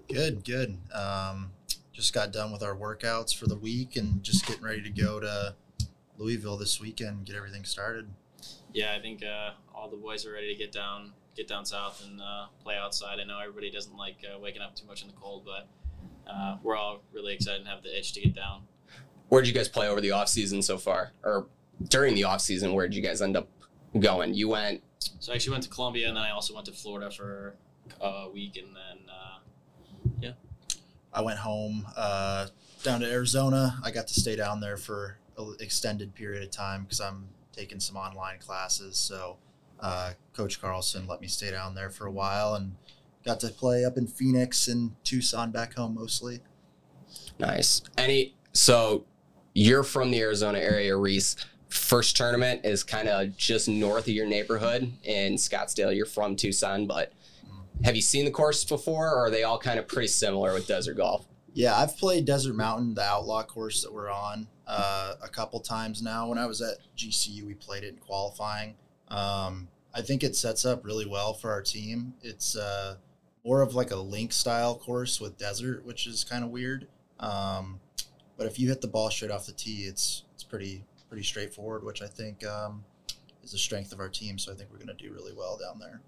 Good, 0.07 0.43
good. 0.43 0.77
Um, 0.93 1.49
just 1.93 2.13
got 2.13 2.33
done 2.33 2.51
with 2.51 2.63
our 2.63 2.75
workouts 2.75 3.35
for 3.35 3.47
the 3.47 3.55
week 3.55 3.95
and 3.95 4.23
just 4.23 4.45
getting 4.45 4.63
ready 4.63 4.81
to 4.81 4.89
go 4.89 5.19
to 5.19 5.55
Louisville 6.17 6.57
this 6.57 6.81
weekend 6.81 7.17
and 7.17 7.25
get 7.25 7.35
everything 7.35 7.63
started. 7.63 8.09
Yeah, 8.73 8.95
I 8.97 9.01
think 9.01 9.23
uh, 9.23 9.51
all 9.73 9.89
the 9.89 9.97
boys 9.97 10.25
are 10.25 10.33
ready 10.33 10.51
to 10.51 10.57
get 10.57 10.71
down, 10.71 11.13
get 11.35 11.47
down 11.47 11.65
south 11.65 12.03
and 12.03 12.19
uh, 12.19 12.47
play 12.63 12.75
outside. 12.75 13.19
I 13.19 13.23
know 13.23 13.39
everybody 13.39 13.69
doesn't 13.69 13.95
like 13.95 14.17
uh, 14.23 14.39
waking 14.39 14.61
up 14.61 14.75
too 14.75 14.87
much 14.87 15.03
in 15.03 15.07
the 15.07 15.13
cold, 15.13 15.45
but 15.45 15.67
uh, 16.29 16.57
we're 16.63 16.75
all 16.75 17.01
really 17.13 17.35
excited 17.35 17.61
and 17.61 17.69
have 17.69 17.83
the 17.83 17.95
itch 17.95 18.13
to 18.13 18.21
get 18.21 18.35
down. 18.35 18.63
Where 19.29 19.41
did 19.41 19.47
you 19.47 19.53
guys 19.53 19.69
play 19.69 19.87
over 19.87 20.01
the 20.01 20.11
off 20.11 20.27
season 20.27 20.61
so 20.61 20.77
far, 20.77 21.11
or 21.23 21.47
during 21.89 22.15
the 22.15 22.23
off 22.23 22.41
season? 22.41 22.73
Where 22.73 22.87
did 22.87 22.95
you 22.95 23.01
guys 23.01 23.21
end 23.21 23.37
up 23.37 23.47
going? 23.99 24.33
You 24.33 24.49
went. 24.49 24.81
So 25.19 25.31
I 25.31 25.35
actually 25.35 25.51
went 25.51 25.63
to 25.63 25.69
Columbia 25.69 26.07
and 26.07 26.17
then 26.17 26.23
I 26.23 26.31
also 26.31 26.53
went 26.53 26.65
to 26.67 26.71
Florida 26.71 27.11
for 27.11 27.55
a 27.99 28.29
week 28.29 28.57
and 28.57 28.67
then 28.75 29.09
uh, 29.09 29.39
I 31.13 31.21
went 31.21 31.39
home 31.39 31.85
uh, 31.95 32.47
down 32.83 33.01
to 33.01 33.11
Arizona. 33.11 33.77
I 33.83 33.91
got 33.91 34.07
to 34.07 34.19
stay 34.19 34.35
down 34.35 34.59
there 34.59 34.77
for 34.77 35.17
an 35.37 35.55
extended 35.59 36.13
period 36.15 36.43
of 36.43 36.51
time 36.51 36.83
because 36.83 36.99
I'm 36.99 37.27
taking 37.51 37.79
some 37.79 37.95
online 37.95 38.39
classes. 38.39 38.97
So 38.97 39.37
uh, 39.79 40.13
Coach 40.33 40.61
Carlson 40.61 41.07
let 41.07 41.21
me 41.21 41.27
stay 41.27 41.51
down 41.51 41.75
there 41.75 41.89
for 41.89 42.07
a 42.07 42.11
while 42.11 42.55
and 42.55 42.75
got 43.25 43.39
to 43.41 43.49
play 43.49 43.85
up 43.85 43.97
in 43.97 44.07
Phoenix 44.07 44.67
and 44.67 44.95
Tucson 45.03 45.51
back 45.51 45.75
home 45.75 45.95
mostly. 45.95 46.39
Nice. 47.39 47.81
Any 47.97 48.35
so 48.53 49.05
you're 49.53 49.83
from 49.83 50.11
the 50.11 50.19
Arizona 50.19 50.59
area, 50.59 50.95
Reese. 50.95 51.35
First 51.69 52.15
tournament 52.15 52.61
is 52.63 52.83
kind 52.83 53.07
of 53.07 53.35
just 53.35 53.67
north 53.67 54.07
of 54.07 54.13
your 54.13 54.27
neighborhood 54.27 54.91
in 55.03 55.35
Scottsdale. 55.35 55.95
You're 55.95 56.05
from 56.05 56.35
Tucson, 56.35 56.85
but 56.85 57.11
have 57.83 57.95
you 57.95 58.01
seen 58.01 58.25
the 58.25 58.31
course 58.31 58.63
before, 58.63 59.07
or 59.07 59.25
are 59.25 59.29
they 59.29 59.43
all 59.43 59.59
kind 59.59 59.77
of 59.77 59.87
pretty 59.87 60.07
similar 60.07 60.53
with 60.53 60.67
desert 60.67 60.97
golf? 60.97 61.27
Yeah, 61.53 61.77
I've 61.77 61.95
played 61.97 62.25
Desert 62.25 62.55
Mountain, 62.55 62.95
the 62.95 63.03
outlaw 63.03 63.43
course 63.43 63.83
that 63.83 63.93
we're 63.93 64.09
on, 64.09 64.47
uh, 64.65 65.15
a 65.21 65.29
couple 65.29 65.59
times 65.59 66.01
now. 66.01 66.27
When 66.27 66.39
I 66.39 66.47
was 66.47 66.61
at 66.61 66.77
GCU, 66.97 67.45
we 67.45 67.53
played 67.53 67.83
it 67.83 67.89
in 67.89 67.97
qualifying. 67.97 68.75
Um, 69.09 69.67
I 69.93 70.01
think 70.01 70.23
it 70.23 70.35
sets 70.35 70.65
up 70.65 70.83
really 70.83 71.05
well 71.05 71.33
for 71.33 71.51
our 71.51 71.61
team. 71.61 72.15
It's 72.23 72.55
uh, 72.55 72.95
more 73.45 73.61
of 73.61 73.75
like 73.75 73.91
a 73.91 73.95
link 73.95 74.33
style 74.33 74.75
course 74.75 75.21
with 75.21 75.37
desert, 75.37 75.85
which 75.85 76.07
is 76.07 76.23
kind 76.23 76.43
of 76.43 76.49
weird. 76.49 76.87
Um, 77.19 77.79
but 78.35 78.47
if 78.47 78.57
you 78.57 78.67
hit 78.67 78.81
the 78.81 78.87
ball 78.87 79.11
straight 79.11 79.29
off 79.29 79.45
the 79.45 79.51
tee, 79.51 79.83
it's 79.83 80.23
it's 80.33 80.43
pretty 80.43 80.83
pretty 81.07 81.23
straightforward, 81.23 81.83
which 81.83 82.01
I 82.01 82.07
think 82.07 82.43
um, 82.47 82.83
is 83.43 83.51
the 83.51 83.59
strength 83.59 83.93
of 83.93 83.99
our 83.99 84.09
team. 84.09 84.39
So 84.39 84.51
I 84.51 84.55
think 84.55 84.71
we're 84.71 84.83
going 84.83 84.95
to 84.95 84.95
do 84.95 85.13
really 85.13 85.33
well 85.33 85.57
down 85.57 85.77
there. 85.79 86.01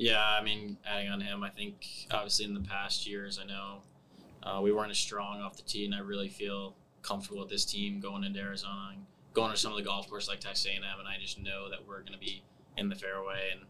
Yeah, 0.00 0.24
I 0.24 0.42
mean, 0.42 0.78
adding 0.86 1.10
on 1.10 1.20
him, 1.20 1.42
I 1.42 1.50
think 1.50 1.86
obviously 2.10 2.46
in 2.46 2.54
the 2.54 2.60
past 2.60 3.06
years, 3.06 3.38
I 3.38 3.46
know 3.46 3.82
uh, 4.42 4.60
we 4.62 4.72
weren't 4.72 4.90
as 4.90 4.98
strong 4.98 5.40
off 5.40 5.56
the 5.56 5.62
tee, 5.62 5.84
and 5.84 5.94
I 5.94 5.98
really 5.98 6.28
feel 6.28 6.74
comfortable 7.02 7.40
with 7.40 7.50
this 7.50 7.64
team 7.64 8.00
going 8.00 8.24
into 8.24 8.40
Arizona 8.40 8.96
going 9.32 9.50
to 9.50 9.56
some 9.56 9.72
of 9.72 9.78
the 9.78 9.84
golf 9.84 10.08
courses 10.08 10.28
like 10.28 10.40
Texas 10.40 10.66
A&M, 10.66 10.82
and 10.82 11.08
I 11.08 11.16
just 11.20 11.40
know 11.40 11.68
that 11.70 11.86
we're 11.86 12.00
going 12.00 12.12
to 12.12 12.18
be 12.18 12.42
in 12.76 12.88
the 12.88 12.94
fairway, 12.94 13.50
and 13.52 13.60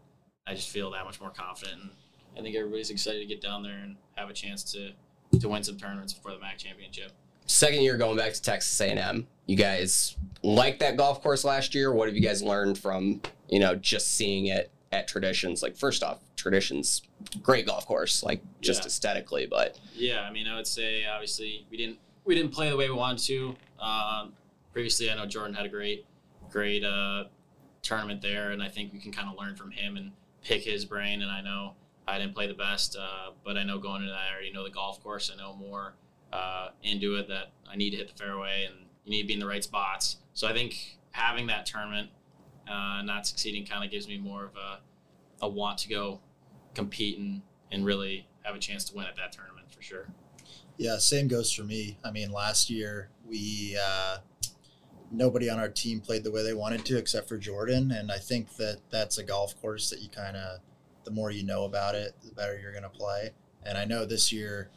I 0.47 0.53
just 0.53 0.69
feel 0.69 0.91
that 0.91 1.05
much 1.05 1.19
more 1.19 1.29
confident. 1.29 1.81
And 1.81 1.91
I 2.37 2.41
think 2.41 2.55
everybody's 2.55 2.89
excited 2.89 3.19
to 3.19 3.25
get 3.25 3.41
down 3.41 3.63
there 3.63 3.77
and 3.77 3.95
have 4.15 4.29
a 4.29 4.33
chance 4.33 4.63
to 4.71 4.91
to 5.39 5.47
win 5.47 5.63
some 5.63 5.77
tournaments 5.77 6.13
before 6.13 6.31
the 6.31 6.39
MAC 6.39 6.57
championship. 6.57 7.11
Second 7.45 7.81
year 7.81 7.95
going 7.95 8.17
back 8.17 8.33
to 8.33 8.41
Texas 8.41 8.79
A&M. 8.81 9.25
You 9.45 9.55
guys 9.55 10.17
liked 10.43 10.81
that 10.81 10.97
golf 10.97 11.21
course 11.21 11.45
last 11.45 11.73
year. 11.73 11.93
What 11.93 12.09
have 12.09 12.15
you 12.15 12.21
guys 12.21 12.43
learned 12.43 12.77
from 12.77 13.21
you 13.49 13.59
know 13.59 13.75
just 13.75 14.15
seeing 14.15 14.47
it 14.47 14.71
at 14.91 15.07
Traditions? 15.07 15.63
Like 15.63 15.75
first 15.75 16.03
off, 16.03 16.19
Traditions, 16.35 17.01
great 17.41 17.65
golf 17.65 17.85
course, 17.85 18.23
like 18.23 18.41
just 18.61 18.81
Yeah. 18.81 18.87
aesthetically, 18.87 19.45
but 19.45 19.79
Yeah, 19.93 20.21
I 20.21 20.31
mean, 20.31 20.47
I 20.47 20.55
would 20.55 20.67
say 20.67 21.05
obviously 21.05 21.65
we 21.69 21.77
didn't 21.77 21.99
we 22.23 22.35
didn't 22.35 22.51
play 22.51 22.69
the 22.69 22.77
way 22.77 22.87
we 22.87 22.95
wanted 22.95 23.23
to. 23.25 23.55
Um, 23.83 24.33
previously, 24.73 25.09
I 25.09 25.15
know 25.15 25.25
Jordan 25.25 25.55
had 25.55 25.65
a 25.65 25.69
great 25.69 26.05
great 26.49 26.83
uh, 26.83 27.25
tournament 27.81 28.21
there, 28.21 28.51
and 28.51 28.61
I 28.61 28.67
think 28.69 28.93
we 28.93 28.99
can 28.99 29.11
kind 29.11 29.27
of 29.29 29.37
learn 29.39 29.55
from 29.55 29.71
him 29.71 29.97
and 29.97 30.11
pick 30.43 30.63
his 30.63 30.85
brain. 30.85 31.21
And 31.21 31.31
I 31.31 31.41
know 31.41 31.73
I 32.07 32.19
didn't 32.19 32.35
play 32.35 32.47
the 32.47 32.53
best, 32.53 32.95
uh, 32.99 33.31
but 33.43 33.57
I 33.57 33.63
know 33.63 33.79
going 33.79 34.01
into 34.01 34.11
that, 34.11 34.19
I 34.29 34.33
already 34.33 34.51
know 34.51 34.63
the 34.63 34.69
golf 34.69 35.01
course. 35.01 35.31
I 35.33 35.37
know 35.37 35.53
more 35.55 35.93
uh, 36.33 36.69
into 36.83 37.15
it 37.15 37.27
that 37.29 37.51
I 37.69 37.75
need 37.75 37.91
to 37.91 37.97
hit 37.97 38.07
the 38.15 38.23
fairway 38.23 38.65
and 38.65 38.75
you 39.05 39.11
need 39.11 39.21
to 39.21 39.27
be 39.27 39.33
in 39.33 39.39
the 39.39 39.47
right 39.47 39.63
spots. 39.63 40.17
So 40.33 40.47
I 40.47 40.53
think 40.53 40.97
having 41.11 41.47
that 41.47 41.65
tournament, 41.65 42.09
uh, 42.71 43.01
not 43.03 43.27
succeeding, 43.27 43.65
kind 43.65 43.83
of 43.83 43.91
gives 43.91 44.07
me 44.07 44.17
more 44.17 44.45
of 44.45 44.55
a 44.55 44.79
a 45.43 45.49
want 45.49 45.77
to 45.79 45.89
go 45.89 46.19
compete 46.75 47.17
and, 47.17 47.41
and 47.71 47.85
really 47.85 48.27
have 48.43 48.55
a 48.55 48.59
chance 48.59 48.85
to 48.85 48.95
win 48.95 49.07
at 49.07 49.15
that 49.15 49.31
tournament 49.31 49.71
for 49.71 49.81
sure. 49.81 50.07
Yeah, 50.77 50.97
same 50.97 51.27
goes 51.27 51.51
for 51.51 51.63
me. 51.63 51.97
I 52.03 52.11
mean, 52.11 52.31
last 52.31 52.69
year 52.69 53.09
we 53.27 53.77
uh, 53.81 54.17
nobody 55.11 55.49
on 55.49 55.59
our 55.59 55.69
team 55.69 55.99
played 55.99 56.23
the 56.23 56.31
way 56.31 56.43
they 56.43 56.53
wanted 56.53 56.85
to 56.85 56.97
except 56.97 57.27
for 57.27 57.37
Jordan, 57.37 57.91
and 57.91 58.11
I 58.11 58.17
think 58.17 58.55
that 58.57 58.79
that's 58.89 59.17
a 59.17 59.23
golf 59.23 59.59
course 59.61 59.89
that 59.89 60.01
you 60.01 60.09
kind 60.09 60.37
of 60.37 60.59
the 61.03 61.11
more 61.11 61.31
you 61.31 61.43
know 61.43 61.65
about 61.65 61.95
it, 61.95 62.15
the 62.23 62.33
better 62.33 62.59
you're 62.59 62.71
going 62.71 62.83
to 62.83 62.89
play. 62.89 63.31
And 63.63 63.77
I 63.77 63.85
know 63.85 64.05
this 64.05 64.31
year 64.31 64.69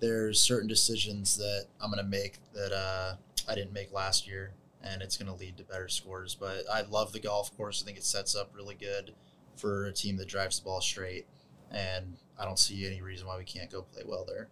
there's 0.00 0.40
certain 0.40 0.68
decisions 0.68 1.36
that 1.36 1.66
I'm 1.80 1.90
going 1.90 2.02
to 2.02 2.08
make 2.08 2.38
that 2.54 2.72
uh, 2.72 3.14
I 3.48 3.54
didn't 3.54 3.72
make 3.72 3.92
last 3.92 4.26
year, 4.26 4.52
and 4.82 5.02
it's 5.02 5.16
going 5.16 5.32
to 5.32 5.38
lead 5.38 5.56
to 5.58 5.64
better 5.64 5.88
scores. 5.88 6.34
But 6.34 6.64
I 6.72 6.82
love 6.82 7.12
the 7.12 7.20
golf 7.20 7.56
course. 7.56 7.82
I 7.82 7.86
think 7.86 7.98
it 7.98 8.04
sets 8.04 8.34
up 8.34 8.50
really 8.54 8.74
good 8.74 9.14
for 9.56 9.86
a 9.86 9.92
team 9.92 10.16
that 10.16 10.28
drives 10.28 10.58
the 10.58 10.64
ball 10.64 10.80
straight, 10.80 11.26
and 11.70 12.16
I 12.38 12.44
don't 12.44 12.58
see 12.58 12.86
any 12.86 13.02
reason 13.02 13.26
why 13.26 13.38
we 13.38 13.44
can't 13.44 13.70
go 13.70 13.82
play 13.82 14.02
well 14.04 14.24
there. 14.26 14.48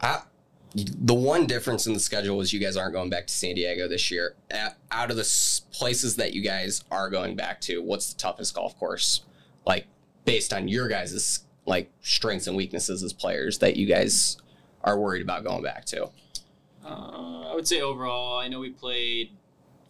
I, 0.00 0.22
the 0.74 1.14
one 1.14 1.46
difference 1.46 1.86
in 1.86 1.94
the 1.94 2.00
schedule 2.00 2.40
is 2.40 2.52
you 2.52 2.60
guys 2.60 2.76
aren't 2.76 2.92
going 2.92 3.08
back 3.08 3.26
to 3.26 3.32
San 3.32 3.54
Diego 3.54 3.88
this 3.88 4.10
year. 4.10 4.34
Out 4.90 5.10
of 5.10 5.16
the 5.16 5.60
places 5.72 6.16
that 6.16 6.34
you 6.34 6.42
guys 6.42 6.84
are 6.90 7.08
going 7.08 7.34
back 7.34 7.60
to, 7.62 7.82
what's 7.82 8.12
the 8.12 8.18
toughest 8.18 8.54
golf 8.54 8.78
course? 8.78 9.22
Like 9.64 9.86
based 10.24 10.52
on 10.52 10.68
your 10.68 10.88
guys' 10.88 11.40
like 11.64 11.90
strengths 12.00 12.46
and 12.46 12.56
weaknesses 12.56 13.02
as 13.02 13.12
players 13.12 13.58
that 13.58 13.76
you 13.76 13.86
guys 13.86 14.36
are 14.84 14.98
worried 14.98 15.22
about 15.22 15.44
going 15.44 15.62
back 15.62 15.84
to. 15.86 16.10
Uh, 16.84 17.50
I 17.50 17.54
would 17.54 17.66
say 17.66 17.80
overall, 17.80 18.38
I 18.38 18.48
know 18.48 18.60
we 18.60 18.70
played 18.70 19.30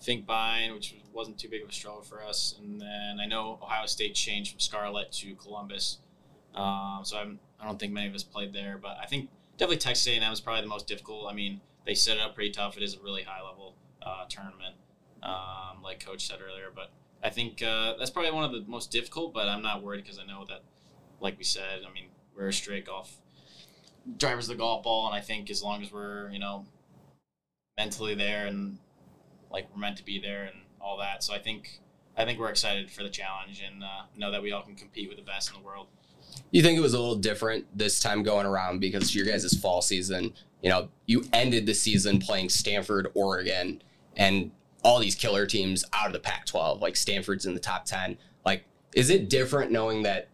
Finkbine, 0.07 0.73
which 0.75 0.95
wasn't 1.13 1.39
too 1.39 1.49
big 1.49 1.63
of 1.63 1.69
a 1.69 1.73
struggle 1.73 2.03
for 2.03 2.23
us, 2.23 2.55
and 2.61 2.81
then 2.81 3.19
I 3.21 3.27
know 3.27 3.59
Ohio 3.63 3.87
State 3.87 4.15
changed 4.15 4.53
from 4.53 4.61
Scarlet 4.61 5.13
to 5.13 5.35
Columbus, 5.35 5.99
um, 6.55 7.01
so 7.03 7.19
I'm, 7.19 7.39
I 7.61 7.67
don't 7.67 7.79
think 7.79 7.93
many 7.93 8.07
of 8.07 8.15
us 8.15 8.23
played 8.23 8.53
there, 8.53 8.79
but 8.81 8.97
I 9.03 9.07
think 9.07 9.29
definitely 9.59 9.79
Texas 9.79 10.07
A&M 10.07 10.33
is 10.33 10.41
probably 10.41 10.63
the 10.63 10.69
most 10.69 10.87
difficult. 10.87 11.31
I 11.31 11.35
mean, 11.35 11.61
they 11.85 11.95
set 11.95 12.17
it 12.17 12.23
up 12.23 12.35
pretty 12.35 12.51
tough. 12.51 12.77
It 12.77 12.83
is 12.83 12.95
a 12.95 13.01
really 13.01 13.23
high 13.23 13.43
level 13.43 13.75
uh, 14.03 14.25
tournament, 14.29 14.75
um, 15.23 15.83
like 15.83 16.05
Coach 16.05 16.27
said 16.27 16.39
earlier, 16.41 16.71
but 16.75 16.91
I 17.23 17.31
think 17.31 17.63
uh, 17.63 17.95
that's 17.99 18.11
probably 18.11 18.31
one 18.31 18.45
of 18.45 18.53
the 18.53 18.65
most 18.67 18.91
difficult. 18.91 19.35
But 19.35 19.49
I'm 19.49 19.63
not 19.63 19.83
worried 19.83 20.05
because 20.05 20.19
I 20.19 20.25
know 20.25 20.45
that, 20.49 20.63
like 21.21 21.39
we 21.39 21.45
said, 21.45 21.81
I 21.89 21.93
mean, 21.93 22.07
we're 22.37 22.49
a 22.49 22.53
straight 22.53 22.87
golf 22.87 23.17
drivers 24.19 24.49
of 24.49 24.57
the 24.57 24.59
golf 24.61 24.85
ball, 24.85 25.07
and 25.07 25.17
I 25.17 25.21
think 25.21 25.51
as 25.51 25.63
long 25.63 25.83
as 25.83 25.93
we're 25.93 26.31
you 26.31 26.39
know 26.39 26.67
mentally 27.77 28.15
there 28.15 28.47
and 28.47 28.79
like 29.57 29.75
we're 29.75 29.81
meant 29.81 29.97
to 29.97 30.05
be 30.05 30.21
there 30.21 30.45
and 30.45 30.57
all 30.83 30.99
that. 30.99 31.25
So 31.25 31.33
I 31.33 31.39
think 31.39 31.81
I 32.15 32.27
think 32.27 32.39
we're 32.39 32.51
excited 32.51 32.91
for 32.91 33.03
the 33.03 33.09
challenge 33.09 33.63
and 33.67 33.83
uh, 33.83 34.03
know 34.15 34.31
that 34.31 34.43
we 34.43 34.53
all 34.53 34.63
can 34.63 34.75
compete 34.75 35.09
with 35.09 35.17
the 35.17 35.25
best 35.25 35.51
in 35.51 35.59
the 35.59 35.67
world. 35.67 35.87
You 36.51 36.63
think 36.63 36.77
it 36.77 36.83
was 36.83 36.93
a 36.93 36.99
little 36.99 37.17
different 37.17 37.67
this 37.77 37.99
time 37.99 38.23
going 38.23 38.47
around 38.47 38.81
because 38.81 39.15
your 39.15 39.25
guys' 39.25 39.59
fall 39.59 39.81
season, 39.81 40.35
you 40.63 40.69
know, 40.69 40.91
you 41.07 41.25
ended 41.33 41.65
the 41.65 41.73
season 41.73 42.19
playing 42.19 42.51
Stanford, 42.51 43.09
Oregon, 43.15 43.83
and 44.15 44.51
all 44.85 45.01
these 45.01 45.15
killer 45.15 45.47
teams 45.47 45.85
out 45.95 46.09
of 46.09 46.13
the 46.13 46.21
Pac 46.21 46.45
12, 46.45 46.83
like 46.83 46.97
Stanford's 46.97 47.47
in 47.47 47.55
the 47.55 47.61
top 47.61 47.87
10. 47.87 48.19
Like, 48.45 48.65
is 48.95 49.09
it 49.09 49.31
different 49.31 49.73
knowing 49.73 50.03
that 50.03 50.29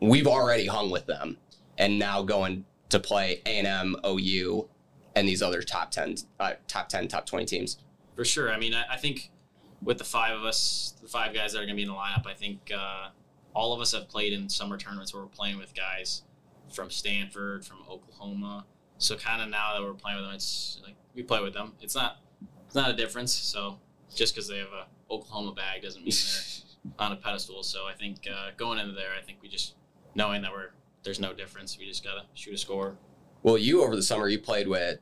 we've 0.00 0.28
already 0.28 0.66
hung 0.66 0.90
with 0.90 1.06
them 1.06 1.38
and 1.76 1.98
now 1.98 2.22
going 2.22 2.64
to 2.90 3.00
play 3.00 3.42
A&M, 3.46 3.96
OU, 4.06 4.68
and 5.16 5.26
these 5.26 5.42
other 5.42 5.62
top 5.62 5.90
10, 5.90 6.14
uh, 6.38 6.52
top 6.68 6.88
10, 6.88 7.08
top 7.08 7.26
20 7.26 7.44
teams? 7.44 7.78
For 8.20 8.26
sure. 8.26 8.52
I 8.52 8.58
mean, 8.58 8.74
I, 8.74 8.84
I 8.90 8.96
think 8.98 9.30
with 9.80 9.96
the 9.96 10.04
five 10.04 10.36
of 10.36 10.44
us, 10.44 10.92
the 11.00 11.08
five 11.08 11.32
guys 11.32 11.54
that 11.54 11.60
are 11.60 11.62
going 11.62 11.70
to 11.70 11.74
be 11.74 11.84
in 11.84 11.88
the 11.88 11.94
lineup, 11.94 12.26
I 12.26 12.34
think 12.34 12.70
uh, 12.70 13.08
all 13.54 13.72
of 13.72 13.80
us 13.80 13.92
have 13.92 14.10
played 14.10 14.34
in 14.34 14.46
summer 14.46 14.76
tournaments 14.76 15.14
where 15.14 15.22
we're 15.22 15.30
playing 15.30 15.56
with 15.56 15.74
guys 15.74 16.20
from 16.70 16.90
Stanford, 16.90 17.64
from 17.64 17.78
Oklahoma. 17.88 18.66
So 18.98 19.16
kind 19.16 19.40
of 19.40 19.48
now 19.48 19.72
that 19.72 19.82
we're 19.82 19.94
playing 19.94 20.18
with 20.18 20.26
them, 20.26 20.34
it's 20.34 20.82
like 20.84 20.96
we 21.14 21.22
play 21.22 21.40
with 21.40 21.54
them. 21.54 21.72
It's 21.80 21.94
not 21.94 22.18
it's 22.66 22.74
not 22.74 22.90
a 22.90 22.92
difference. 22.92 23.32
So 23.32 23.78
just 24.14 24.34
because 24.34 24.46
they 24.46 24.58
have 24.58 24.68
a 24.68 24.84
Oklahoma 25.10 25.54
bag 25.54 25.80
doesn't 25.80 26.04
mean 26.04 26.12
they're 26.12 26.94
on 27.06 27.12
a 27.12 27.16
pedestal. 27.16 27.62
So 27.62 27.86
I 27.86 27.94
think 27.94 28.28
uh, 28.30 28.50
going 28.58 28.78
into 28.78 28.92
there, 28.92 29.12
I 29.18 29.22
think 29.22 29.38
we 29.40 29.48
just 29.48 29.76
knowing 30.14 30.42
that 30.42 30.52
we're 30.52 30.72
there's 31.04 31.20
no 31.20 31.32
difference. 31.32 31.78
We 31.78 31.86
just 31.86 32.04
gotta 32.04 32.26
shoot 32.34 32.52
a 32.52 32.58
score. 32.58 32.98
Well, 33.42 33.56
you 33.56 33.82
over 33.82 33.96
the 33.96 34.02
summer 34.02 34.28
you 34.28 34.38
played 34.38 34.68
with 34.68 34.98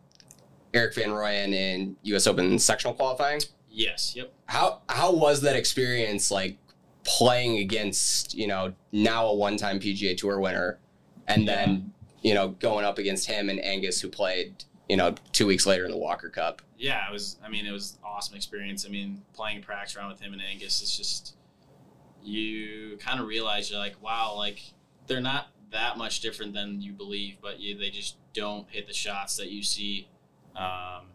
Erik 0.74 0.94
van 0.94 1.08
Rooyen 1.10 1.52
in 1.52 1.96
U.S. 2.02 2.26
Open 2.26 2.58
sectional 2.58 2.94
qualifying. 2.94 3.40
Yes. 3.70 4.14
Yep. 4.16 4.32
How 4.46 4.82
how 4.88 5.12
was 5.12 5.40
that 5.42 5.56
experience 5.56 6.30
like 6.30 6.58
playing 7.04 7.58
against 7.58 8.34
you 8.34 8.46
know 8.46 8.74
now 8.92 9.26
a 9.26 9.34
one 9.34 9.56
time 9.56 9.78
PGA 9.80 10.16
Tour 10.16 10.40
winner, 10.40 10.78
and 11.26 11.44
Yeah. 11.44 11.54
then 11.54 11.92
you 12.22 12.34
know 12.34 12.48
going 12.48 12.84
up 12.84 12.98
against 12.98 13.26
him 13.28 13.48
and 13.48 13.62
Angus 13.64 14.00
who 14.00 14.08
played 14.08 14.64
you 14.88 14.96
know 14.96 15.14
two 15.32 15.46
weeks 15.46 15.66
later 15.66 15.84
in 15.84 15.90
the 15.90 15.96
Walker 15.98 16.28
Cup. 16.28 16.62
Yeah, 16.76 17.08
it 17.08 17.12
was. 17.12 17.36
I 17.44 17.48
mean, 17.48 17.66
it 17.66 17.72
was 17.72 17.94
an 17.94 17.98
awesome 18.04 18.36
experience. 18.36 18.86
I 18.86 18.88
mean, 18.88 19.22
playing 19.34 19.62
practice 19.62 19.96
round 19.96 20.12
with 20.12 20.20
him 20.20 20.32
and 20.32 20.40
Angus 20.42 20.80
is 20.80 20.96
just 20.96 21.34
you 22.22 22.96
kind 23.00 23.20
of 23.20 23.26
realize 23.26 23.70
you're 23.70 23.78
like, 23.78 24.00
wow, 24.02 24.34
like 24.36 24.60
they're 25.06 25.20
not 25.20 25.48
that 25.70 25.96
much 25.98 26.20
different 26.20 26.52
than 26.54 26.80
you 26.80 26.92
believe, 26.92 27.36
but 27.42 27.60
you, 27.60 27.76
they 27.78 27.90
just 27.90 28.16
don't 28.34 28.66
hit 28.70 28.86
the 28.86 28.92
shots 28.92 29.36
that 29.36 29.48
you 29.50 29.62
see, 29.62 30.08
um, 30.58 31.06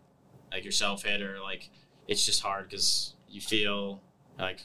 like 0.51 0.65
yourself 0.65 1.03
hit, 1.03 1.21
or 1.21 1.39
like 1.41 1.69
it's 2.07 2.25
just 2.25 2.41
hard 2.41 2.69
because 2.69 3.13
you 3.29 3.41
feel 3.41 4.01
like, 4.39 4.61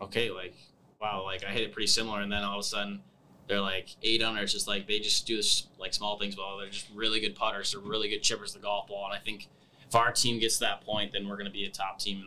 okay, 0.00 0.30
like 0.30 0.54
wow, 1.00 1.22
like 1.24 1.44
I 1.44 1.50
hit 1.50 1.62
it 1.62 1.72
pretty 1.72 1.86
similar, 1.86 2.20
and 2.20 2.32
then 2.32 2.42
all 2.42 2.58
of 2.58 2.60
a 2.60 2.64
sudden 2.64 3.00
they're 3.48 3.60
like 3.60 3.90
eight 4.02 4.22
under. 4.22 4.42
It's 4.42 4.52
just 4.52 4.66
like 4.66 4.86
they 4.86 4.98
just 4.98 5.26
do 5.26 5.36
this 5.36 5.68
like 5.78 5.92
small 5.94 6.18
things 6.18 6.36
well. 6.36 6.56
They're 6.58 6.70
just 6.70 6.88
really 6.94 7.20
good 7.20 7.34
putters. 7.34 7.72
They're 7.72 7.80
really 7.80 8.08
good 8.08 8.22
chippers 8.22 8.52
the 8.52 8.58
golf 8.58 8.88
ball, 8.88 9.04
and 9.06 9.14
I 9.14 9.18
think 9.18 9.48
if 9.86 9.94
our 9.94 10.12
team 10.12 10.40
gets 10.40 10.56
to 10.56 10.60
that 10.64 10.80
point, 10.80 11.12
then 11.12 11.28
we're 11.28 11.36
going 11.36 11.46
to 11.46 11.52
be 11.52 11.64
a 11.64 11.70
top 11.70 11.98
team 11.98 12.24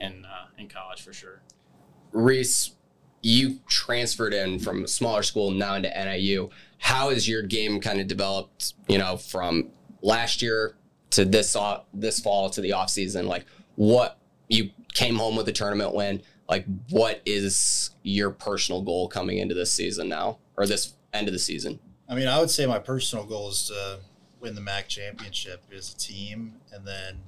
in 0.00 0.06
in, 0.06 0.24
uh, 0.24 0.46
in 0.58 0.68
college 0.68 1.02
for 1.02 1.12
sure. 1.12 1.40
Reese, 2.12 2.72
you 3.22 3.58
transferred 3.68 4.34
in 4.34 4.58
from 4.58 4.84
a 4.84 4.88
smaller 4.88 5.22
school 5.22 5.50
now 5.50 5.74
into 5.74 5.88
NIU. 5.88 6.50
How 6.78 7.10
has 7.10 7.28
your 7.28 7.42
game 7.42 7.80
kind 7.80 8.00
of 8.00 8.06
developed? 8.06 8.74
You 8.88 8.98
know, 8.98 9.16
from 9.16 9.70
last 10.02 10.42
year 10.42 10.76
to 11.14 11.24
this 11.24 11.56
uh, 11.56 11.80
this 11.92 12.20
fall 12.20 12.50
to 12.50 12.60
the 12.60 12.72
off 12.72 12.90
season. 12.90 13.26
Like, 13.26 13.46
what 13.76 14.18
you 14.48 14.70
came 14.92 15.16
home 15.16 15.36
with 15.36 15.48
a 15.48 15.52
tournament 15.52 15.94
win. 15.94 16.22
Like, 16.48 16.66
what 16.90 17.22
is 17.24 17.90
your 18.02 18.30
personal 18.30 18.82
goal 18.82 19.08
coming 19.08 19.38
into 19.38 19.54
this 19.54 19.72
season 19.72 20.08
now, 20.08 20.38
or 20.56 20.66
this 20.66 20.94
end 21.12 21.28
of 21.28 21.32
the 21.32 21.38
season? 21.38 21.78
I 22.08 22.14
mean, 22.14 22.28
I 22.28 22.38
would 22.38 22.50
say 22.50 22.66
my 22.66 22.78
personal 22.78 23.24
goal 23.24 23.48
is 23.48 23.68
to 23.68 24.00
win 24.40 24.54
the 24.54 24.60
MAC 24.60 24.88
championship 24.88 25.62
as 25.74 25.92
a 25.92 25.96
team, 25.96 26.54
and 26.72 26.86
then 26.86 27.20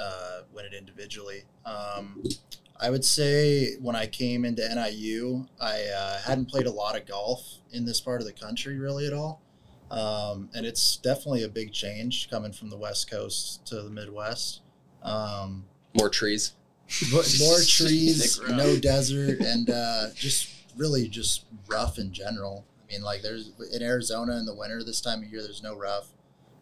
uh, 0.00 0.42
win 0.54 0.66
it 0.66 0.74
individually. 0.74 1.42
Um, 1.64 2.22
I 2.78 2.90
would 2.90 3.04
say 3.04 3.76
when 3.80 3.96
I 3.96 4.06
came 4.06 4.44
into 4.44 4.62
NIU, 4.62 5.46
I 5.60 5.82
uh, 5.84 6.18
hadn't 6.20 6.46
played 6.46 6.66
a 6.66 6.70
lot 6.70 6.96
of 6.96 7.06
golf 7.06 7.58
in 7.72 7.84
this 7.84 8.00
part 8.00 8.20
of 8.20 8.26
the 8.26 8.32
country 8.32 8.78
really 8.78 9.06
at 9.06 9.12
all. 9.12 9.42
Um, 9.90 10.48
and 10.54 10.64
it's 10.64 10.96
definitely 10.96 11.42
a 11.42 11.48
big 11.48 11.72
change 11.72 12.30
coming 12.30 12.52
from 12.52 12.70
the 12.70 12.76
West 12.76 13.10
Coast 13.10 13.66
to 13.66 13.82
the 13.82 13.90
Midwest. 13.90 14.60
Um, 15.02 15.64
More 15.94 16.08
trees. 16.08 16.54
but 17.12 17.36
more 17.38 17.60
trees, 17.60 18.40
no 18.48 18.76
desert, 18.76 19.38
and 19.40 19.70
uh, 19.70 20.08
just 20.14 20.52
really 20.76 21.06
just 21.06 21.44
rough 21.68 21.98
in 21.98 22.12
general. 22.12 22.64
I 22.82 22.92
mean, 22.92 23.02
like 23.02 23.22
there's 23.22 23.52
in 23.72 23.80
Arizona 23.80 24.36
in 24.38 24.44
the 24.44 24.54
winter 24.54 24.82
this 24.82 25.00
time 25.00 25.22
of 25.22 25.30
year, 25.30 25.40
there's 25.40 25.62
no 25.62 25.76
rough. 25.76 26.08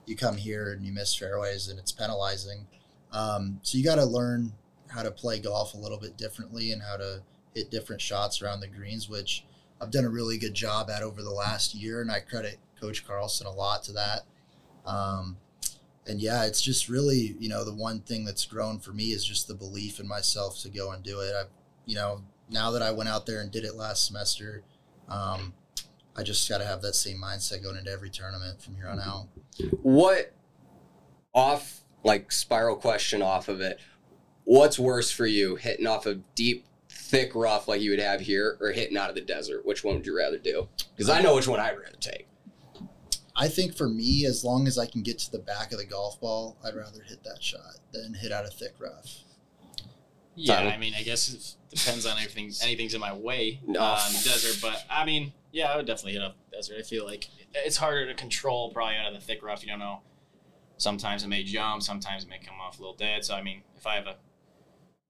You 0.05 0.17
come 0.17 0.37
here 0.37 0.73
and 0.73 0.85
you 0.85 0.93
miss 0.93 1.15
fairways, 1.15 1.69
and 1.69 1.79
it's 1.79 1.93
penalizing. 1.93 2.67
Um, 3.11 3.61
so 3.63 3.79
you 3.79 3.85
got 3.85 3.95
to 3.95 4.05
learn 4.05 4.53
how 4.89 5.03
to 5.03 5.11
play 5.11 5.39
golf 5.39 5.73
a 5.73 5.79
little 5.79 5.99
bit 5.99 6.19
differently 6.19 6.73
and 6.73 6.83
how 6.83 6.99
to 6.99 7.23
hit 7.55 7.71
different 7.71 8.03
shots 8.03 8.43
around 8.43 8.61
the 8.61 8.69
greens, 8.69 9.09
which 9.09 9.47
I've 9.81 9.91
done 9.91 10.05
a 10.05 10.11
really 10.11 10.37
good 10.37 10.55
job 10.55 10.91
at 10.91 11.03
over 11.03 11.23
the 11.23 11.31
last 11.31 11.75
year, 11.75 12.03
and 12.03 12.11
I 12.11 12.21
credit 12.21 12.59
Coach 12.81 13.07
Carlson 13.07 13.47
a 13.47 13.53
lot 13.53 13.83
to 13.85 13.93
that. 13.93 14.23
Um, 14.85 15.37
and 16.07 16.21
yeah, 16.21 16.45
it's 16.47 16.63
just 16.63 16.89
really, 16.89 17.37
you 17.39 17.49
know, 17.49 17.65
the 17.65 17.75
one 17.75 18.01
thing 18.01 18.25
that's 18.25 18.47
grown 18.47 18.79
for 18.79 18.93
me 18.93 19.13
is 19.13 19.25
just 19.25 19.47
the 19.47 19.55
belief 19.55 20.01
in 20.01 20.09
myself 20.09 20.59
to 20.63 20.71
go 20.71 20.93
and 20.93 21.03
do 21.03 21.21
it. 21.21 21.35
I've, 21.39 21.51
you 21.85 21.95
know, 21.95 22.23
now 22.51 22.71
that 22.71 22.83
I 22.83 22.91
went 22.91 23.09
out 23.09 23.27
there 23.27 23.41
and 23.41 23.51
did 23.51 23.65
it 23.65 23.75
last 23.75 24.07
semester, 24.07 24.63
um, 25.09 25.53
I 26.17 26.23
just 26.23 26.49
got 26.49 26.59
to 26.59 26.65
have 26.65 26.83
that 26.83 26.95
same 26.95 27.19
mindset 27.19 27.63
going 27.63 27.77
into 27.77 27.91
every 27.91 28.11
tournament 28.11 28.61
from 28.61 28.75
here 28.75 28.89
on 28.89 28.99
out. 29.01 29.29
What 29.83 30.35
off 31.35 31.81
like 32.03 32.33
spiral 32.33 32.77
question 32.77 33.23
off 33.23 33.49
of 33.49 33.61
it? 33.61 33.79
What's 34.45 34.79
worse 34.79 35.11
for 35.11 35.27
you, 35.27 35.57
hitting 35.57 35.87
off 35.87 36.07
of 36.07 36.23
deep, 36.35 36.65
thick 36.89 37.35
rough 37.35 37.69
like 37.69 37.83
you 37.83 37.91
would 37.91 38.01
have 38.01 38.21
here, 38.21 38.57
or 38.61 38.73
hitting 38.73 38.97
out 38.97 39.11
of 39.11 39.15
the 39.15 39.21
desert? 39.21 39.67
Which 39.67 39.85
one 39.85 39.97
would 39.97 40.07
you 40.07 40.17
rather 40.17 40.39
do? 40.39 40.69
Because 40.97 41.11
I 41.11 41.21
know 41.21 41.35
which 41.35 41.47
one 41.47 41.61
I'd 41.61 41.79
rather 41.79 41.99
take. 42.01 42.27
I 43.41 43.47
think 43.49 43.77
for 43.77 43.89
me, 43.89 44.27
as 44.27 44.45
long 44.45 44.67
as 44.67 44.79
I 44.79 44.87
can 44.87 45.03
get 45.03 45.19
to 45.21 45.31
the 45.31 45.39
back 45.39 45.71
of 45.73 45.79
the 45.79 45.85
golf 45.87 46.21
ball, 46.21 46.57
I'd 46.65 46.75
rather 46.75 47.03
hit 47.03 47.23
that 47.25 47.41
shot 47.43 47.77
than 47.93 48.15
hit 48.15 48.33
out 48.33 48.45
a 48.45 48.49
thick 48.49 48.75
rough. 48.81 49.19
Yeah, 50.35 50.57
Tyler? 50.57 50.71
I 50.73 50.77
mean, 50.77 50.95
I 50.97 51.03
guess 51.03 51.33
it 51.33 51.77
depends 51.77 52.05
on 52.05 52.17
everything. 52.19 52.51
Anything's 52.63 52.95
in 52.95 53.01
my 53.01 53.13
way 53.13 53.61
No. 53.67 53.81
Uh, 53.81 54.01
on 54.05 54.13
desert, 54.13 54.59
but 54.61 54.85
I 54.91 55.05
mean, 55.05 55.33
yeah, 55.53 55.73
I 55.73 55.77
would 55.77 55.87
definitely 55.87 56.13
hit 56.15 56.23
up 56.23 56.37
desert. 56.53 56.77
I 56.79 56.83
feel 56.83 57.05
like 57.05 57.29
it's 57.55 57.77
harder 57.77 58.07
to 58.07 58.15
control 58.15 58.73
probably 58.73 58.97
out 58.97 59.09
of 59.09 59.15
the 59.15 59.21
thick 59.25 59.43
rough. 59.43 59.63
You 59.63 59.71
don't 59.71 59.79
know. 59.79 60.01
Sometimes 60.77 61.25
it 61.25 61.29
may 61.29 61.43
jump. 61.43 61.83
Sometimes 61.83 62.25
it 62.25 62.29
may 62.29 62.39
come 62.39 62.61
off 62.61 62.79
a 62.79 62.83
little 62.83 62.97
dead. 62.97 63.25
So 63.25 63.35
I 63.35 63.43
mean, 63.43 63.63
if 63.77 63.87
I 63.87 63.95
have 63.97 64.07
a, 64.07 64.17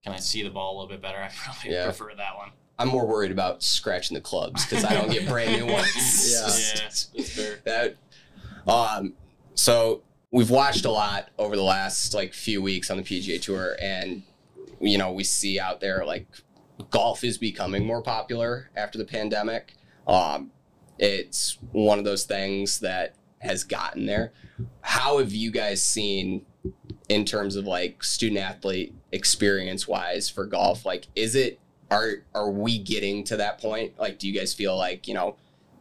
can 0.03 0.13
I 0.13 0.19
see 0.19 0.43
the 0.43 0.51
ball 0.51 0.73
a 0.73 0.75
little 0.81 0.89
bit 0.91 1.03
better? 1.03 1.19
I 1.23 1.29
probably 1.35 1.73
Yeah. 1.73 1.85
prefer 1.85 2.15
that 2.17 2.37
one. 2.37 2.51
I'm 2.79 2.89
more 2.89 3.07
worried 3.07 3.33
about 3.33 3.63
scratching 3.63 4.15
the 4.15 4.21
clubs 4.21 4.65
because 4.65 4.85
I 4.85 4.95
don't 4.95 5.11
get 5.11 5.27
brand 5.29 5.51
new 5.61 5.67
ones. 5.73 6.33
Yeah. 6.33 6.47
Yeah, 6.47 6.83
that's 6.85 7.35
fair. 7.35 7.59
that 7.65 7.97
um 8.69 9.15
so 9.55 10.03
we've 10.31 10.51
watched 10.51 10.85
a 10.85 10.91
lot 10.91 11.31
over 11.39 11.57
the 11.57 11.63
last 11.63 12.15
like 12.15 12.33
few 12.35 12.63
weeks 12.63 12.91
on 12.91 12.97
the 12.97 13.03
PGA 13.03 13.41
tour 13.41 13.77
and 13.81 14.23
you 14.81 14.99
know 14.99 15.13
we 15.13 15.25
see 15.25 15.59
out 15.59 15.81
there 15.81 16.05
like 16.05 16.27
golf 16.91 17.25
is 17.25 17.39
becoming 17.39 17.85
more 17.85 18.03
popular 18.03 18.71
after 18.77 18.99
the 18.99 19.05
pandemic. 19.05 19.75
Um 20.07 20.53
it's 20.99 21.59
one 21.73 21.99
of 21.99 22.05
those 22.05 22.25
things 22.25 22.81
that 22.81 23.15
has 23.41 23.63
gotten 23.65 24.07
there. 24.07 24.33
How 24.81 25.19
have 25.19 25.33
you 25.33 25.51
guys 25.51 25.83
seen 25.83 26.45
in 27.09 27.25
terms 27.25 27.57
of 27.57 27.67
like 27.67 28.03
student 28.03 28.41
athlete 28.41 28.95
experience 29.13 29.89
wise 29.89 30.29
for 30.29 30.45
golf? 30.45 30.85
Like 30.85 31.07
is 31.17 31.35
it 31.35 31.59
are 31.91 32.25
are 32.35 32.51
we 32.51 32.79
getting 32.79 33.25
to 33.25 33.37
that 33.39 33.61
point? 33.61 33.99
Like 33.99 34.19
do 34.19 34.29
you 34.29 34.39
guys 34.39 34.53
feel 34.53 34.77
like 34.77 35.09
you 35.09 35.15
know 35.15 35.37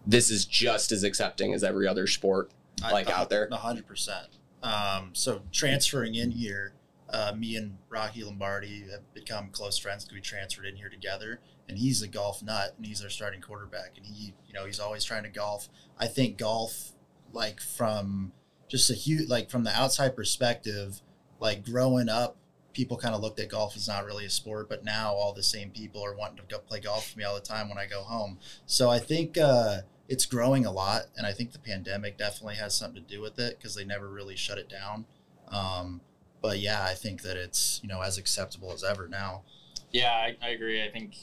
this 0.05 0.31
is 0.31 0.45
just 0.45 0.91
as 0.93 1.03
accepting 1.03 1.53
as 1.53 1.63
every 1.63 1.85
other 1.85 2.07
sport 2.07 2.49
like 2.83 3.09
a- 3.09 3.15
out 3.15 3.29
there. 3.29 3.47
A 3.51 3.57
hundred 3.57 3.87
percent. 3.87 4.27
Um, 4.63 5.11
so 5.13 5.43
transferring 5.51 6.15
in 6.15 6.31
here, 6.31 6.73
uh, 7.09 7.33
me 7.37 7.55
and 7.55 7.77
Rocky 7.89 8.23
Lombardi 8.23 8.85
have 8.91 9.13
become 9.13 9.49
close 9.51 9.77
friends 9.77 10.03
because 10.03 10.15
we 10.15 10.21
transferred 10.21 10.65
in 10.65 10.75
here 10.75 10.89
together. 10.89 11.39
And 11.69 11.77
he's 11.77 12.01
a 12.01 12.07
golf 12.07 12.41
nut, 12.41 12.73
and 12.77 12.85
he's 12.85 13.03
our 13.03 13.09
starting 13.09 13.41
quarterback. 13.41 13.97
And 13.97 14.05
he, 14.05 14.33
you 14.47 14.53
know, 14.53 14.65
he's 14.65 14.79
always 14.79 15.03
trying 15.03 15.23
to 15.23 15.29
golf. 15.29 15.67
I 15.99 16.07
think 16.07 16.37
golf, 16.37 16.93
like 17.33 17.59
from 17.59 18.31
just 18.69 18.89
a 18.89 18.93
huge, 18.93 19.27
like 19.27 19.49
from 19.49 19.63
the 19.63 19.71
outside 19.71 20.15
perspective, 20.15 21.01
like 21.39 21.65
growing 21.65 22.07
up, 22.07 22.37
people 22.73 22.95
kind 22.95 23.13
of 23.13 23.21
looked 23.21 23.39
at 23.39 23.49
golf 23.49 23.75
as 23.75 23.87
not 23.87 24.05
really 24.05 24.25
a 24.25 24.29
sport. 24.29 24.69
But 24.69 24.85
now 24.85 25.13
all 25.13 25.33
the 25.33 25.43
same 25.43 25.71
people 25.71 26.03
are 26.05 26.15
wanting 26.15 26.37
to 26.37 26.43
go 26.47 26.59
play 26.59 26.79
golf 26.79 27.09
with 27.09 27.17
me 27.17 27.25
all 27.25 27.35
the 27.35 27.41
time 27.41 27.67
when 27.67 27.77
I 27.77 27.85
go 27.85 28.01
home. 28.01 28.39
So 28.65 28.89
I 28.89 28.99
think. 28.99 29.37
Uh, 29.37 29.79
it's 30.09 30.25
growing 30.25 30.65
a 30.65 30.71
lot 30.71 31.03
and 31.17 31.25
i 31.27 31.31
think 31.31 31.51
the 31.51 31.59
pandemic 31.59 32.17
definitely 32.17 32.55
has 32.55 32.75
something 32.75 33.03
to 33.03 33.15
do 33.15 33.21
with 33.21 33.39
it 33.39 33.57
because 33.57 33.75
they 33.75 33.85
never 33.85 34.09
really 34.09 34.35
shut 34.35 34.57
it 34.57 34.69
down 34.69 35.05
um, 35.49 36.01
but 36.41 36.59
yeah 36.59 36.83
i 36.83 36.93
think 36.93 37.21
that 37.21 37.37
it's 37.37 37.79
you 37.83 37.89
know 37.89 38.01
as 38.01 38.17
acceptable 38.17 38.71
as 38.71 38.83
ever 38.83 39.07
now 39.07 39.43
Yeah, 39.91 40.11
I, 40.11 40.35
I 40.41 40.49
agree. 40.49 40.83
I 40.83 40.89
think 40.89 41.15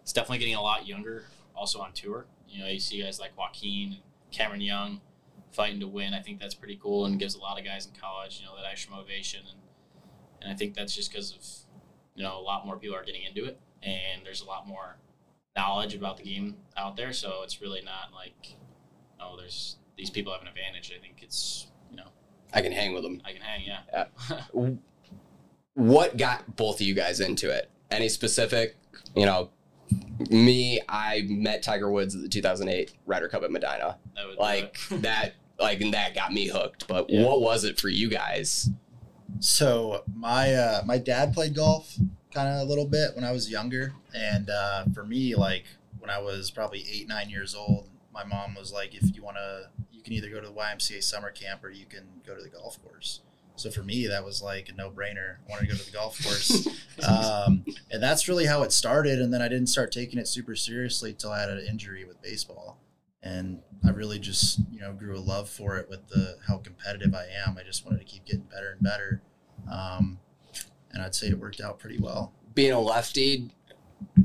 it's 0.00 0.12
definitely 0.12 0.38
getting 0.38 0.54
a 0.54 0.62
lot 0.62 0.86
younger. 0.86 1.24
Also 1.54 1.80
on 1.80 1.92
tour, 1.92 2.26
you 2.48 2.60
know, 2.62 2.68
you 2.68 2.80
see 2.80 3.02
guys 3.02 3.20
like 3.20 3.36
Joaquin 3.36 3.92
and 3.92 4.02
Cameron 4.30 4.60
Young 4.60 5.00
fighting 5.52 5.80
to 5.80 5.86
win. 5.86 6.14
I 6.14 6.20
think 6.20 6.40
that's 6.40 6.54
pretty 6.54 6.78
cool 6.82 7.06
and 7.06 7.18
gives 7.18 7.34
a 7.34 7.38
lot 7.38 7.58
of 7.58 7.64
guys 7.64 7.86
in 7.86 7.92
college, 7.98 8.40
you 8.40 8.46
know, 8.46 8.56
that 8.56 8.70
extra 8.70 8.92
motivation. 8.92 9.40
And 9.48 9.58
and 10.42 10.52
I 10.52 10.54
think 10.54 10.74
that's 10.74 10.94
just 10.94 11.10
because 11.10 11.32
of 11.32 11.44
you 12.14 12.22
know 12.22 12.38
a 12.38 12.40
lot 12.40 12.66
more 12.66 12.76
people 12.76 12.96
are 12.96 13.04
getting 13.04 13.24
into 13.24 13.44
it, 13.44 13.58
and 13.82 14.24
there's 14.24 14.40
a 14.40 14.46
lot 14.46 14.66
more 14.66 14.96
knowledge 15.56 15.94
about 15.94 16.16
the 16.18 16.22
game 16.24 16.56
out 16.76 16.96
there. 16.96 17.12
So 17.12 17.40
it's 17.42 17.60
really 17.60 17.82
not 17.82 18.12
like 18.14 18.56
oh, 19.20 19.36
there's 19.36 19.76
these 19.96 20.10
people 20.10 20.32
have 20.32 20.42
an 20.42 20.48
advantage. 20.48 20.92
I 20.96 21.00
think 21.00 21.20
it's 21.22 21.68
you 21.90 21.96
know 21.96 22.08
I 22.52 22.60
can 22.62 22.72
hang 22.72 22.92
with 22.94 23.02
them. 23.02 23.20
I 23.24 23.32
can 23.32 23.40
hang. 23.42 23.64
Yeah. 23.66 24.66
What 25.74 26.16
got 26.16 26.56
both 26.56 26.76
of 26.80 26.86
you 26.86 26.94
guys 26.94 27.20
into 27.20 27.50
it? 27.50 27.70
Any 27.90 28.08
specific, 28.08 28.76
you 29.14 29.26
know, 29.26 29.50
me, 30.30 30.80
I 30.88 31.24
met 31.28 31.62
Tiger 31.62 31.90
Woods 31.90 32.14
at 32.14 32.22
the 32.22 32.28
2008 32.30 32.94
Ryder 33.04 33.28
Cup 33.28 33.42
at 33.42 33.50
Medinah. 33.50 33.98
That 34.14 34.26
would 34.26 34.38
Like 34.38 34.78
that, 34.90 35.34
like, 35.60 35.82
and 35.82 35.92
that 35.92 36.14
got 36.14 36.32
me 36.32 36.46
hooked. 36.48 36.88
But 36.88 37.10
Yeah. 37.10 37.24
what 37.24 37.42
was 37.42 37.64
it 37.64 37.78
for 37.78 37.88
you 37.88 38.08
guys? 38.08 38.70
so 39.40 40.02
my 40.14 40.54
uh, 40.54 40.80
my 40.86 40.96
dad 40.96 41.34
played 41.34 41.54
golf 41.54 41.94
kind 42.36 42.48
of 42.48 42.60
a 42.60 42.64
little 42.64 42.86
bit 42.86 43.14
when 43.14 43.24
i 43.24 43.32
was 43.32 43.50
younger 43.50 43.92
and 44.14 44.50
uh, 44.50 44.84
for 44.94 45.04
me 45.04 45.34
like 45.34 45.64
when 45.98 46.10
i 46.10 46.18
was 46.18 46.50
probably 46.50 46.84
eight 46.90 47.08
nine 47.08 47.30
years 47.30 47.54
old 47.54 47.88
my 48.16 48.24
mom 48.24 48.54
was 48.54 48.72
like, 48.72 48.94
if 48.94 49.14
you 49.14 49.22
want 49.22 49.36
to, 49.36 49.68
you 49.92 50.02
can 50.02 50.14
either 50.14 50.30
go 50.30 50.40
to 50.40 50.46
the 50.46 50.52
YMCA 50.52 51.02
summer 51.02 51.30
camp 51.30 51.62
or 51.62 51.70
you 51.70 51.84
can 51.84 52.06
go 52.26 52.34
to 52.34 52.42
the 52.42 52.48
golf 52.48 52.82
course. 52.82 53.20
So 53.56 53.70
for 53.70 53.82
me, 53.82 54.06
that 54.06 54.24
was 54.24 54.42
like 54.42 54.68
a 54.70 54.72
no 54.72 54.90
brainer. 54.90 55.36
I 55.46 55.50
wanted 55.50 55.68
to 55.68 55.72
go 55.72 55.78
to 55.78 55.84
the 55.84 55.96
golf 55.96 56.22
course. 56.24 56.66
um, 57.08 57.64
and 57.90 58.02
that's 58.02 58.26
really 58.26 58.46
how 58.46 58.62
it 58.62 58.72
started. 58.72 59.20
And 59.20 59.32
then 59.32 59.42
I 59.42 59.48
didn't 59.48 59.68
start 59.68 59.92
taking 59.92 60.18
it 60.18 60.28
super 60.28 60.56
seriously 60.56 61.12
till 61.12 61.30
I 61.30 61.40
had 61.40 61.50
an 61.50 61.66
injury 61.68 62.04
with 62.04 62.20
baseball. 62.22 62.78
And 63.22 63.60
I 63.84 63.90
really 63.90 64.18
just, 64.18 64.60
you 64.70 64.80
know, 64.80 64.92
grew 64.92 65.16
a 65.16 65.20
love 65.20 65.48
for 65.48 65.76
it 65.76 65.88
with 65.88 66.08
the 66.08 66.38
how 66.46 66.58
competitive 66.58 67.14
I 67.14 67.26
am. 67.46 67.58
I 67.58 67.64
just 67.64 67.84
wanted 67.84 67.98
to 67.98 68.04
keep 68.04 68.24
getting 68.24 68.46
better 68.50 68.72
and 68.72 68.82
better. 68.82 69.22
Um, 69.70 70.20
and 70.96 71.04
I'd 71.04 71.14
say 71.14 71.26
it 71.28 71.38
worked 71.38 71.60
out 71.60 71.78
pretty 71.78 71.98
well. 71.98 72.32
Being 72.54 72.72
a 72.72 72.80
lefty, 72.80 73.50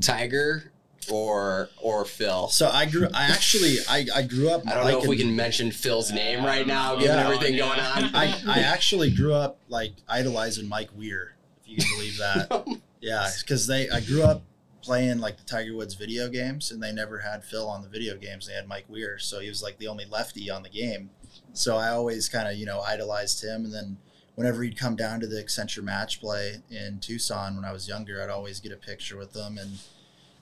Tiger 0.00 0.72
or 1.10 1.68
or 1.82 2.04
Phil. 2.06 2.48
So 2.48 2.70
I 2.70 2.86
grew. 2.86 3.08
I 3.12 3.24
actually 3.30 3.76
I, 3.88 4.06
I 4.14 4.22
grew 4.22 4.48
up. 4.50 4.66
I 4.66 4.72
don't 4.74 4.86
know 4.88 5.00
if 5.02 5.06
we 5.06 5.18
can 5.18 5.36
mention 5.36 5.70
Phil's 5.70 6.10
name 6.10 6.44
right 6.44 6.66
now, 6.66 6.96
given 6.96 7.16
Yeah. 7.16 7.24
everything 7.24 7.56
going 7.58 7.78
on. 7.78 8.04
I, 8.14 8.34
I 8.48 8.60
actually 8.60 9.10
grew 9.10 9.34
up 9.34 9.58
like 9.68 9.92
idolizing 10.08 10.66
Mike 10.68 10.88
Weir, 10.96 11.34
if 11.62 11.68
you 11.68 11.76
can 11.76 11.86
believe 11.96 12.16
that. 12.18 12.66
yeah, 13.02 13.28
because 13.40 13.66
they 13.66 13.90
I 13.90 14.00
grew 14.00 14.22
up 14.22 14.42
playing 14.80 15.18
like 15.18 15.36
the 15.36 15.44
Tiger 15.44 15.76
Woods 15.76 15.92
video 15.94 16.28
games, 16.28 16.70
and 16.70 16.82
they 16.82 16.92
never 16.92 17.18
had 17.18 17.44
Phil 17.44 17.68
on 17.68 17.82
the 17.82 17.88
video 17.88 18.16
games. 18.16 18.46
They 18.46 18.54
had 18.54 18.66
Mike 18.66 18.86
Weir, 18.88 19.18
so 19.18 19.40
he 19.40 19.48
was 19.50 19.62
like 19.62 19.76
the 19.78 19.88
only 19.88 20.06
lefty 20.06 20.48
on 20.50 20.62
the 20.62 20.70
game. 20.70 21.10
So 21.52 21.76
I 21.76 21.88
always 21.90 22.28
kind 22.30 22.48
of 22.48 22.54
you 22.54 22.64
know 22.64 22.80
idolized 22.80 23.44
him, 23.44 23.64
and 23.66 23.74
then 23.74 23.98
whenever 24.34 24.62
he'd 24.62 24.78
come 24.78 24.96
down 24.96 25.20
to 25.20 25.26
the 25.26 25.42
Accenture 25.42 25.82
match 25.82 26.20
play 26.20 26.56
in 26.70 26.98
Tucson 27.00 27.56
when 27.56 27.64
I 27.64 27.72
was 27.72 27.88
younger, 27.88 28.22
I'd 28.22 28.30
always 28.30 28.60
get 28.60 28.72
a 28.72 28.76
picture 28.76 29.16
with 29.16 29.34
him, 29.34 29.58
and 29.58 29.78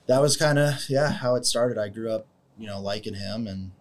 that 0.07 0.21
was 0.21 0.37
kind 0.37 0.59
of 0.59 0.89
yeah 0.89 1.11
how 1.11 1.35
it 1.35 1.45
started. 1.45 1.77
I 1.77 1.89
grew 1.89 2.11
up 2.11 2.27
you 2.57 2.67
know 2.67 2.79
liking 2.79 3.15
him, 3.15 3.47
and 3.47 3.71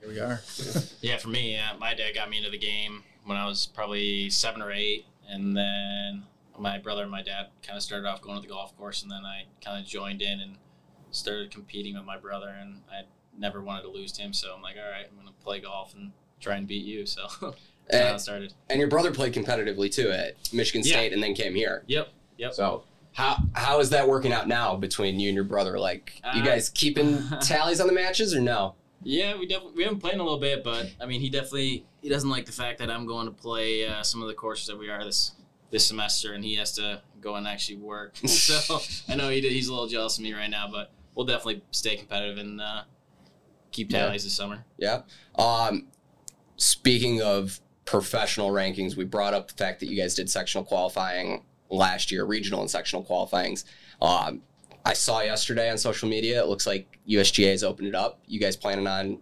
here 0.00 0.08
we 0.08 0.20
are. 0.20 0.40
Yeah, 1.00 1.16
for 1.18 1.28
me, 1.28 1.56
uh, 1.56 1.76
my 1.78 1.94
dad 1.94 2.14
got 2.14 2.28
me 2.28 2.38
into 2.38 2.50
the 2.50 2.58
game 2.58 3.04
when 3.24 3.36
I 3.36 3.46
was 3.46 3.66
probably 3.66 4.30
seven 4.30 4.62
or 4.62 4.72
eight, 4.72 5.06
and 5.28 5.56
then 5.56 6.24
my 6.58 6.78
brother 6.78 7.02
and 7.02 7.10
my 7.10 7.22
dad 7.22 7.46
kind 7.62 7.76
of 7.76 7.82
started 7.82 8.06
off 8.06 8.20
going 8.20 8.36
to 8.36 8.42
the 8.42 8.48
golf 8.48 8.76
course, 8.76 9.02
and 9.02 9.10
then 9.10 9.24
I 9.24 9.44
kind 9.64 9.80
of 9.80 9.86
joined 9.86 10.22
in 10.22 10.40
and 10.40 10.56
started 11.10 11.50
competing 11.50 11.94
with 11.94 12.04
my 12.04 12.18
brother, 12.18 12.48
and 12.48 12.82
I 12.90 13.02
never 13.36 13.62
wanted 13.62 13.82
to 13.82 13.90
lose 13.90 14.12
to 14.12 14.22
him, 14.22 14.32
so 14.32 14.52
I'm 14.54 14.62
like, 14.62 14.76
all 14.76 14.90
right, 14.90 15.06
I'm 15.08 15.16
gonna 15.16 15.34
play 15.42 15.60
golf 15.60 15.94
and 15.94 16.12
try 16.40 16.56
and 16.56 16.66
beat 16.66 16.84
you. 16.84 17.06
So 17.06 17.26
that's 17.90 18.02
how 18.02 18.06
And, 18.08 18.16
it 18.16 18.20
started. 18.20 18.54
and 18.70 18.78
your 18.80 18.88
brother 18.88 19.10
played 19.12 19.32
competitively 19.34 19.90
too 19.92 20.10
at 20.10 20.34
Michigan 20.52 20.82
Yeah. 20.84 20.92
State 20.94 21.12
and 21.12 21.22
then 21.22 21.34
came 21.34 21.54
here. 21.54 21.84
Yep, 21.86 22.08
yep. 22.36 22.54
So 22.54 22.84
how 23.12 23.38
how 23.54 23.80
is 23.80 23.90
that 23.90 24.08
working 24.08 24.32
out 24.32 24.46
now 24.48 24.76
between 24.76 25.18
you 25.20 25.28
and 25.28 25.34
your 25.34 25.44
brother? 25.44 25.78
Like 25.78 26.20
you 26.34 26.42
Uh, 26.42 26.44
guys 26.44 26.68
keeping 26.68 27.22
tallies 27.40 27.80
on 27.80 27.86
the 27.86 27.92
matches 27.92 28.34
or 28.34 28.40
no? 28.40 28.74
Yeah, 29.02 29.36
we 29.38 29.46
definitely 29.46 29.74
we 29.76 29.84
haven't 29.84 30.00
played 30.00 30.14
in 30.14 30.20
a 30.20 30.24
little 30.24 30.40
bit, 30.40 30.64
but 30.64 30.90
I 31.00 31.06
mean, 31.06 31.20
he 31.20 31.30
definitely 31.30 31.86
he 32.02 32.08
doesn't 32.08 32.28
like 32.30 32.46
the 32.46 32.52
fact 32.52 32.78
that 32.80 32.90
I'm 32.90 33.06
going 33.06 33.26
to 33.26 33.32
play 33.32 33.86
uh, 33.86 34.02
some 34.02 34.22
of 34.22 34.28
the 34.28 34.34
courses 34.34 34.66
that 34.66 34.76
we 34.78 34.90
are 34.90 35.04
this 35.04 35.32
this 35.70 35.86
semester, 35.86 36.32
and 36.32 36.44
he 36.44 36.54
has 36.56 36.72
to 36.76 37.00
go 37.20 37.34
and 37.36 37.46
actually 37.46 37.76
work. 37.76 38.16
so 38.26 38.80
I 39.08 39.14
know 39.16 39.28
he 39.28 39.40
did, 39.40 39.52
he's 39.52 39.68
a 39.68 39.72
little 39.72 39.86
jealous 39.88 40.16
of 40.18 40.24
me 40.24 40.32
right 40.32 40.48
now, 40.50 40.68
but 40.70 40.90
we'll 41.14 41.26
definitely 41.26 41.62
stay 41.72 41.94
competitive 41.96 42.38
and 42.38 42.60
uh, 42.60 42.82
keep 43.70 43.92
Yeah. 43.92 44.06
tallies 44.06 44.24
this 44.24 44.34
summer. 44.34 44.64
Yeah. 44.78 45.02
Um, 45.38 45.88
speaking 46.56 47.22
of 47.22 47.60
professional 47.88 48.50
rankings, 48.50 48.96
we 48.96 49.04
brought 49.04 49.32
up 49.32 49.48
the 49.48 49.54
fact 49.54 49.80
that 49.80 49.86
you 49.86 49.96
guys 49.96 50.14
did 50.14 50.28
sectional 50.28 50.62
qualifying 50.62 51.42
last 51.70 52.12
year, 52.12 52.26
regional 52.26 52.60
and 52.60 52.70
sectional 52.70 53.02
qualifyings. 53.02 53.64
Um, 54.02 54.42
I 54.84 54.92
saw 54.92 55.22
yesterday 55.22 55.70
on 55.70 55.78
social 55.78 56.06
media, 56.06 56.42
it 56.42 56.48
looks 56.48 56.66
like 56.66 56.98
USGA 57.08 57.50
has 57.52 57.64
opened 57.64 57.88
it 57.88 57.94
up. 57.94 58.20
You 58.26 58.40
guys 58.40 58.56
planning 58.56 58.86
on 58.86 59.18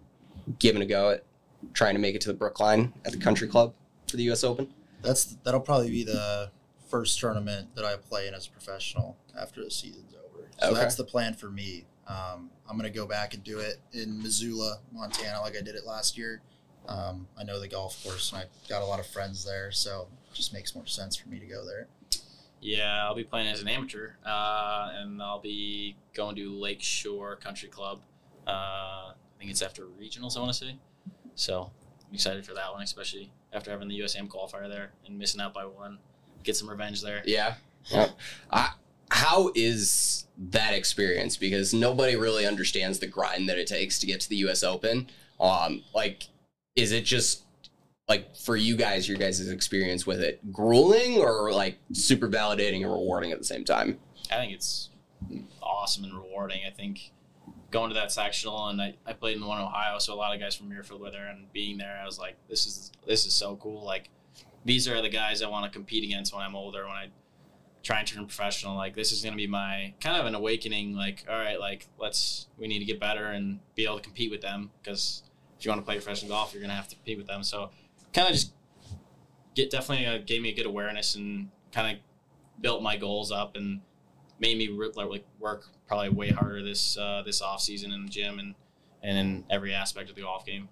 giving 0.59 0.81
a 0.81 0.85
go 0.85 1.11
at 1.11 1.23
trying 1.73 1.95
to 1.95 2.01
make 2.01 2.13
it 2.13 2.19
to 2.21 2.27
the 2.27 2.33
Brookline 2.33 2.91
at 3.05 3.13
the 3.13 3.17
Country 3.17 3.47
Club 3.47 3.73
for 4.09 4.17
the 4.17 4.23
US 4.31 4.43
Open? 4.43 4.67
That's 5.01 5.37
that'll 5.45 5.61
probably 5.61 5.89
be 5.89 6.03
the 6.03 6.51
first 6.89 7.17
tournament 7.19 7.73
that 7.75 7.85
I 7.85 7.95
play 7.95 8.27
in 8.27 8.33
as 8.33 8.47
a 8.47 8.51
professional 8.51 9.15
after 9.39 9.63
the 9.63 9.71
season's 9.71 10.13
over. 10.13 10.43
So 10.59 10.71
Okay. 10.71 10.79
that's 10.79 10.95
the 10.95 11.03
plan 11.05 11.33
for 11.35 11.49
me. 11.49 11.85
Um, 12.07 12.49
I'm 12.69 12.75
gonna 12.75 12.89
go 12.89 13.05
back 13.05 13.33
and 13.33 13.43
do 13.45 13.59
it 13.59 13.77
in 13.93 14.21
Missoula, 14.21 14.79
Montana, 14.91 15.39
like 15.39 15.55
I 15.57 15.61
did 15.61 15.75
it 15.75 15.85
last 15.85 16.17
year. 16.17 16.41
Um, 16.87 17.27
I 17.37 17.43
know 17.43 17.59
the 17.59 17.67
golf 17.67 18.01
course, 18.03 18.31
and 18.31 18.41
I 18.41 18.45
got 18.69 18.81
a 18.81 18.85
lot 18.85 18.99
of 18.99 19.07
friends 19.07 19.43
there, 19.43 19.71
so 19.71 20.07
it 20.31 20.35
just 20.35 20.53
makes 20.53 20.73
more 20.73 20.85
sense 20.85 21.15
for 21.15 21.29
me 21.29 21.39
to 21.39 21.45
go 21.45 21.65
there. 21.65 21.87
Yeah, 22.61 23.05
I'll 23.05 23.15
be 23.15 23.23
playing 23.23 23.47
as 23.47 23.61
an 23.61 23.67
amateur, 23.67 24.11
uh, 24.25 24.89
and 24.93 25.21
I'll 25.21 25.41
be 25.41 25.95
going 26.13 26.35
to 26.37 26.51
Lakeshore 26.51 27.35
Country 27.35 27.69
Club. 27.69 28.01
Uh, 28.47 29.11
I 29.11 29.13
think 29.37 29.51
it's 29.51 29.61
after 29.61 29.83
regionals, 29.83 30.37
I 30.37 30.39
want 30.39 30.53
to 30.53 30.57
say. 30.57 30.75
So 31.35 31.71
I'm 32.07 32.15
excited 32.15 32.45
for 32.45 32.53
that 32.55 32.71
one, 32.73 32.81
especially 32.81 33.31
after 33.53 33.69
having 33.69 33.87
the 33.87 33.99
USAM 33.99 34.27
qualifier 34.27 34.69
there 34.69 34.91
and 35.05 35.17
missing 35.17 35.41
out 35.41 35.53
by 35.53 35.65
one. 35.65 35.99
Get 36.43 36.55
some 36.55 36.69
revenge 36.69 37.01
there. 37.01 37.21
Yeah. 37.25 37.55
yeah. 37.85 38.09
I, 38.51 38.71
how 39.11 39.51
is 39.53 40.25
that 40.37 40.73
experience? 40.73 41.37
Because 41.37 41.73
nobody 41.73 42.15
really 42.15 42.45
understands 42.45 42.99
the 42.99 43.07
grind 43.07 43.49
that 43.49 43.57
it 43.57 43.67
takes 43.67 43.99
to 43.99 44.07
get 44.07 44.21
to 44.21 44.29
the 44.29 44.37
U.S. 44.37 44.63
Open. 44.63 45.07
Um, 45.39 45.83
like, 45.93 46.27
is 46.77 46.91
it 46.91 47.03
just 47.03 47.43
like 48.07 48.35
for 48.37 48.55
you 48.55 48.77
guys, 48.77 49.09
your 49.09 49.17
guys' 49.17 49.45
experience 49.49 50.07
with 50.07 50.21
it, 50.21 50.53
grueling 50.53 51.17
or 51.17 51.51
like 51.51 51.77
super 51.91 52.29
validating 52.29 52.83
and 52.83 52.91
rewarding 52.91 53.33
at 53.33 53.39
the 53.39 53.43
same 53.43 53.65
time? 53.65 53.97
I 54.31 54.35
think 54.35 54.53
it's 54.53 54.89
awesome 55.61 56.05
and 56.05 56.13
rewarding. 56.13 56.61
I 56.65 56.69
think 56.69 57.11
going 57.71 57.89
to 57.89 57.95
that 57.95 58.11
sectional 58.11 58.67
and 58.67 58.81
I, 58.81 58.95
I 59.05 59.11
played 59.11 59.35
in 59.35 59.41
the 59.41 59.47
one 59.47 59.59
in 59.59 59.65
Ohio, 59.65 59.99
so 59.99 60.13
a 60.13 60.15
lot 60.15 60.33
of 60.33 60.39
guys 60.39 60.55
from 60.55 60.69
Muirfield 60.69 61.01
were 61.01 61.11
there 61.11 61.27
and 61.27 61.51
being 61.51 61.77
there, 61.77 61.99
I 62.01 62.05
was 62.05 62.17
like, 62.17 62.35
this 62.47 62.65
is 62.65 62.91
this 63.05 63.25
is 63.25 63.33
so 63.33 63.57
cool. 63.57 63.83
Like 63.83 64.09
these 64.63 64.87
are 64.87 65.01
the 65.01 65.09
guys 65.09 65.41
I 65.41 65.49
want 65.49 65.65
to 65.65 65.75
compete 65.75 66.03
against 66.03 66.33
when 66.33 66.45
I'm 66.45 66.55
older, 66.55 66.83
when 66.83 66.95
I 66.95 67.07
try 67.83 67.99
and 67.99 68.07
turn 68.07 68.25
professional. 68.25 68.75
Like 68.75 68.95
this 68.95 69.11
is 69.11 69.23
gonna 69.23 69.35
be 69.35 69.47
my 69.47 69.95
kind 69.99 70.17
of 70.17 70.27
an 70.27 70.35
awakening, 70.35 70.95
like, 70.95 71.25
all 71.27 71.37
right, 71.37 71.59
like 71.59 71.87
let's 71.97 72.47
we 72.57 72.67
need 72.67 72.79
to 72.79 72.85
get 72.85 72.99
better 72.99 73.25
and 73.25 73.59
be 73.75 73.83
able 73.85 73.97
to 73.97 74.03
compete 74.03 74.29
with 74.29 74.41
them 74.41 74.69
because 74.81 75.23
if 75.57 75.65
you 75.65 75.71
want 75.71 75.81
to 75.81 75.85
play 75.85 75.95
professional 75.95 76.29
golf, 76.29 76.53
you're 76.53 76.61
gonna 76.61 76.73
have 76.73 76.87
to 76.87 76.95
compete 76.95 77.17
with 77.17 77.27
them. 77.27 77.43
So 77.43 77.69
kind 78.13 78.27
of 78.27 78.33
just 78.33 78.53
get 79.55 79.71
definitely 79.71 80.05
uh, 80.05 80.19
gave 80.25 80.41
me 80.41 80.49
a 80.49 80.55
good 80.55 80.65
awareness 80.65 81.15
and 81.15 81.49
kind 81.71 81.97
of 81.97 82.03
built 82.61 82.81
my 82.81 82.97
goals 82.97 83.31
up 83.31 83.55
and 83.55 83.81
made 84.39 84.57
me 84.57 84.67
re- 84.69 84.91
like 84.95 85.25
work 85.39 85.65
probably 85.87 86.09
way 86.09 86.29
harder 86.29 86.63
this 86.63 86.97
uh, 86.97 87.23
this 87.25 87.41
off 87.41 87.61
season 87.61 87.91
in 87.91 88.03
the 88.03 88.09
gym 88.09 88.39
and 88.39 88.55
and 89.03 89.17
in 89.17 89.43
every 89.49 89.73
aspect 89.73 90.09
of 90.09 90.15
the 90.15 90.21
golf 90.21 90.45
game. 90.45 90.69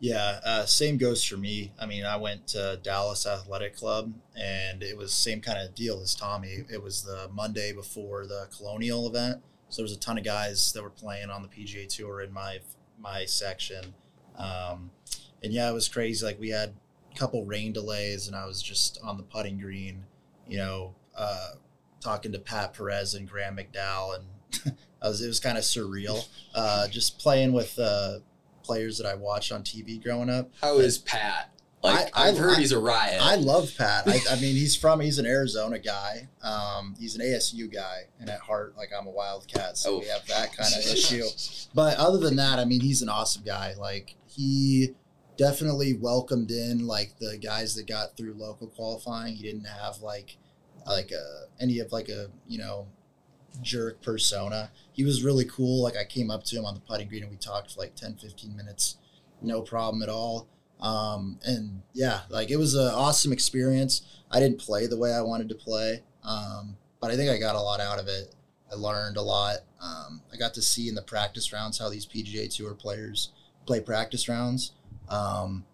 Yeah, 0.00 0.40
uh, 0.44 0.66
same 0.66 0.98
goes 0.98 1.24
for 1.24 1.36
me. 1.36 1.72
I 1.80 1.86
mean, 1.86 2.04
I 2.04 2.16
went 2.16 2.48
to 2.48 2.78
Dallas 2.82 3.26
Athletic 3.26 3.76
Club, 3.76 4.12
and 4.36 4.82
it 4.82 4.96
was 4.96 5.14
same 5.14 5.40
kind 5.40 5.58
of 5.58 5.74
deal 5.74 6.00
as 6.02 6.14
Tommy. 6.14 6.64
It 6.70 6.82
was 6.82 7.04
the 7.04 7.30
Monday 7.32 7.72
before 7.72 8.26
the 8.26 8.48
Colonial 8.54 9.06
event, 9.06 9.40
so 9.68 9.80
there 9.80 9.84
was 9.84 9.92
a 9.92 9.98
ton 9.98 10.18
of 10.18 10.24
guys 10.24 10.72
that 10.72 10.82
were 10.82 10.90
playing 10.90 11.30
on 11.30 11.42
the 11.42 11.48
PGA 11.48 11.88
Tour 11.88 12.20
in 12.20 12.32
my 12.32 12.58
my 13.04 13.24
section, 13.24 13.94
um, 14.36 14.90
and 15.44 15.52
yeah, 15.52 15.70
it 15.70 15.72
was 15.72 15.86
crazy. 15.86 16.26
Like 16.26 16.40
we 16.40 16.48
had 16.48 16.74
a 17.12 17.16
couple 17.16 17.44
rain 17.44 17.72
delays, 17.72 18.26
and 18.26 18.34
I 18.34 18.46
was 18.46 18.60
just 18.60 18.98
on 19.04 19.16
the 19.16 19.22
putting 19.22 19.58
green, 19.58 20.04
you 20.48 20.56
know, 20.56 20.96
uh, 21.16 21.50
talking 22.00 22.32
to 22.32 22.40
Pat 22.40 22.74
Perez 22.74 23.14
and 23.14 23.28
Graeme 23.28 23.56
McDowell, 23.56 24.16
and 24.16 24.76
I 25.02 25.08
was 25.08 25.22
it 25.22 25.28
was 25.28 25.38
kind 25.38 25.56
of 25.56 25.62
surreal, 25.62 26.26
uh, 26.56 26.88
just 26.88 27.20
playing 27.20 27.52
with. 27.52 27.78
Uh, 27.78 28.18
players 28.64 28.96
that 28.96 29.06
I 29.06 29.14
watched 29.14 29.52
on 29.52 29.62
TV 29.62 30.02
growing 30.02 30.30
up. 30.30 30.50
How 30.60 30.78
is 30.78 30.98
Pat? 30.98 31.50
Like, 31.84 32.10
I- 32.16 32.26
have 32.28 32.38
heard 32.38 32.56
I- 32.56 32.60
he's 32.60 32.72
a 32.72 32.78
riot. 32.78 33.20
I 33.20 33.36
love 33.36 33.70
Pat. 33.76 34.08
I, 34.08 34.20
I 34.30 34.34
mean, 34.40 34.54
he's 34.56 34.74
from 34.74 35.00
he's 35.00 35.18
an 35.18 35.26
Arizona 35.26 35.78
guy. 35.78 36.28
Um, 36.42 36.94
he's 36.98 37.14
an 37.14 37.20
ASU 37.20 37.72
guy, 37.72 38.04
and 38.18 38.28
at 38.30 38.40
heart, 38.40 38.74
like 38.76 38.90
I'm 38.98 39.06
a 39.06 39.10
Wildcat, 39.10 39.76
so 39.76 39.96
Oh. 39.96 39.98
we 40.00 40.06
have 40.06 40.26
that 40.26 40.56
kind 40.56 40.72
of 40.74 40.80
issue. 40.92 41.24
But 41.74 41.96
other 41.98 42.18
than 42.18 42.36
that, 42.36 42.58
I 42.58 42.64
mean, 42.64 42.80
he's 42.80 43.02
an 43.02 43.08
awesome 43.08 43.42
guy. 43.44 43.74
Like 43.78 44.16
he 44.26 44.94
definitely 45.36 45.94
welcomed 45.94 46.50
in 46.50 46.86
like 46.86 47.18
the 47.18 47.36
guys 47.36 47.74
that 47.74 47.86
got 47.86 48.16
through 48.16 48.34
local 48.34 48.68
qualifying. 48.68 49.34
He 49.34 49.42
didn't 49.42 49.64
have 49.66 50.00
like 50.00 50.36
like 50.86 51.10
a 51.12 51.44
any 51.60 51.78
of 51.80 51.92
like 51.92 52.08
a 52.08 52.28
you 52.46 52.58
know 52.58 52.86
jerk 53.62 54.00
persona. 54.02 54.70
He 54.92 55.04
was 55.04 55.22
really 55.22 55.44
cool. 55.44 55.82
Like 55.82 55.96
I 55.96 56.04
came 56.04 56.30
up 56.30 56.44
to 56.44 56.56
him 56.56 56.64
on 56.64 56.74
the 56.74 56.80
putting 56.80 57.08
green 57.08 57.22
and 57.22 57.30
we 57.30 57.36
talked 57.38 57.72
for 57.74 57.80
like 57.80 57.94
10, 57.94 58.16
15 58.16 58.56
minutes, 58.56 58.96
no 59.42 59.60
problem 59.62 60.02
at 60.02 60.08
all. 60.08 60.48
Um, 60.84 61.38
and 61.44 61.80
yeah, 61.94 62.20
like 62.28 62.50
it 62.50 62.56
was 62.56 62.74
an 62.74 62.92
awesome 62.94 63.32
experience. 63.32 64.02
I 64.30 64.38
didn't 64.38 64.60
play 64.60 64.86
the 64.86 64.98
way 64.98 65.14
I 65.14 65.22
wanted 65.22 65.48
to 65.48 65.54
play, 65.54 66.02
um, 66.22 66.76
but 67.00 67.10
I 67.10 67.16
think 67.16 67.30
I 67.30 67.38
got 67.38 67.56
a 67.56 67.60
lot 67.60 67.80
out 67.80 67.98
of 67.98 68.06
it. 68.06 68.34
I 68.70 68.74
learned 68.74 69.16
a 69.16 69.22
lot. 69.22 69.58
Um, 69.80 70.20
I 70.30 70.36
got 70.36 70.52
to 70.54 70.62
see 70.62 70.88
in 70.88 70.94
the 70.94 71.02
practice 71.02 71.52
rounds 71.54 71.78
how 71.78 71.88
these 71.88 72.04
PGA 72.04 72.54
Tour 72.54 72.74
players 72.74 73.32
play 73.66 73.80
practice 73.80 74.28
rounds, 74.28 74.72
um, 75.08 75.64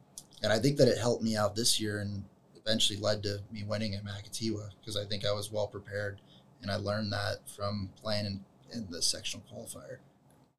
and 0.44 0.52
I 0.52 0.60
think 0.60 0.76
that 0.76 0.86
it 0.86 0.98
helped 0.98 1.24
me 1.24 1.36
out 1.36 1.56
this 1.56 1.80
year 1.80 1.98
and 1.98 2.22
eventually 2.54 2.98
led 3.00 3.24
to 3.24 3.40
me 3.50 3.64
winning 3.64 3.96
at 3.96 4.04
Makatiwa 4.04 4.70
because 4.80 4.96
I 4.96 5.04
think 5.06 5.26
I 5.26 5.32
was 5.32 5.50
well 5.50 5.66
prepared, 5.66 6.20
and 6.62 6.70
I 6.70 6.76
learned 6.76 7.12
that 7.12 7.48
from 7.56 7.90
playing 8.00 8.26
in, 8.26 8.44
in 8.72 8.86
the 8.90 9.02
sectional 9.02 9.44
qualifier. 9.52 9.98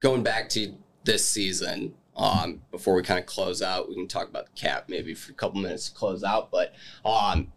Going 0.01 0.23
back 0.23 0.49
to 0.49 0.73
this 1.05 1.27
season. 1.27 1.93
Um, 2.15 2.61
before 2.71 2.95
we 2.95 3.03
kind 3.03 3.19
of 3.19 3.25
close 3.25 3.61
out, 3.61 3.87
we 3.87 3.95
can 3.95 4.07
talk 4.07 4.27
about 4.27 4.45
the 4.45 4.51
cap 4.51 4.85
maybe 4.89 5.13
for 5.13 5.31
a 5.31 5.35
couple 5.35 5.61
minutes 5.61 5.89
to 5.89 5.95
close 5.95 6.23
out. 6.23 6.51
But 6.51 6.73
um, 7.05 7.51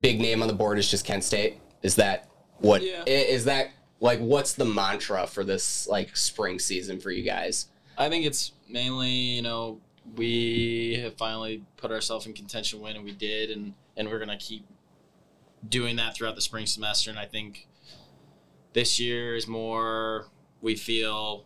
big 0.00 0.20
name 0.20 0.42
on 0.42 0.48
the 0.48 0.54
board 0.54 0.78
is 0.78 0.90
just 0.90 1.04
Kent 1.04 1.24
State. 1.24 1.60
Is 1.82 1.96
that 1.96 2.28
what? 2.58 2.82
Yeah. 2.82 3.04
Is 3.06 3.44
that 3.44 3.70
like 4.00 4.18
what's 4.18 4.54
the 4.54 4.64
mantra 4.64 5.26
for 5.26 5.44
this 5.44 5.86
like 5.86 6.16
spring 6.16 6.58
season 6.58 7.00
for 7.00 7.10
you 7.10 7.22
guys? 7.22 7.66
I 7.98 8.08
think 8.08 8.24
it's 8.24 8.52
mainly, 8.68 9.10
you 9.10 9.42
know, 9.42 9.80
we 10.16 10.98
have 11.02 11.16
finally 11.16 11.62
put 11.76 11.90
ourselves 11.90 12.26
in 12.26 12.32
contention 12.32 12.84
and 12.84 13.04
we 13.04 13.12
did, 13.12 13.50
and 13.50 13.74
and 13.96 14.08
we're 14.08 14.18
gonna 14.18 14.38
keep 14.38 14.66
doing 15.68 15.96
that 15.96 16.14
throughout 16.14 16.34
the 16.34 16.40
spring 16.40 16.66
semester. 16.66 17.10
And 17.10 17.18
I 17.18 17.26
think 17.26 17.68
this 18.72 18.98
year 18.98 19.36
is 19.36 19.46
more 19.46 20.28
we 20.62 20.74
feel 20.76 21.44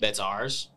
that's 0.00 0.18
ours. 0.18 0.68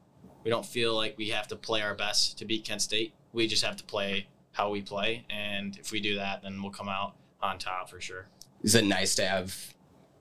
We 0.43 0.51
don't 0.51 0.65
feel 0.65 0.95
like 0.95 1.17
we 1.17 1.29
have 1.29 1.47
to 1.47 1.55
play 1.55 1.81
our 1.81 1.95
best 1.95 2.37
to 2.39 2.45
beat 2.45 2.65
Kent 2.65 2.81
State. 2.81 3.13
We 3.31 3.47
just 3.47 3.63
have 3.63 3.77
to 3.77 3.83
play 3.83 4.27
how 4.51 4.69
we 4.69 4.81
play, 4.81 5.25
and 5.29 5.77
if 5.77 5.91
we 5.91 5.99
do 5.99 6.15
that, 6.15 6.43
then 6.43 6.61
we'll 6.61 6.71
come 6.71 6.89
out 6.89 7.15
on 7.41 7.57
top 7.57 7.89
for 7.89 7.99
sure. 7.99 8.27
Is 8.61 8.75
it 8.75 8.85
nice 8.85 9.15
to 9.15 9.25
have 9.25 9.73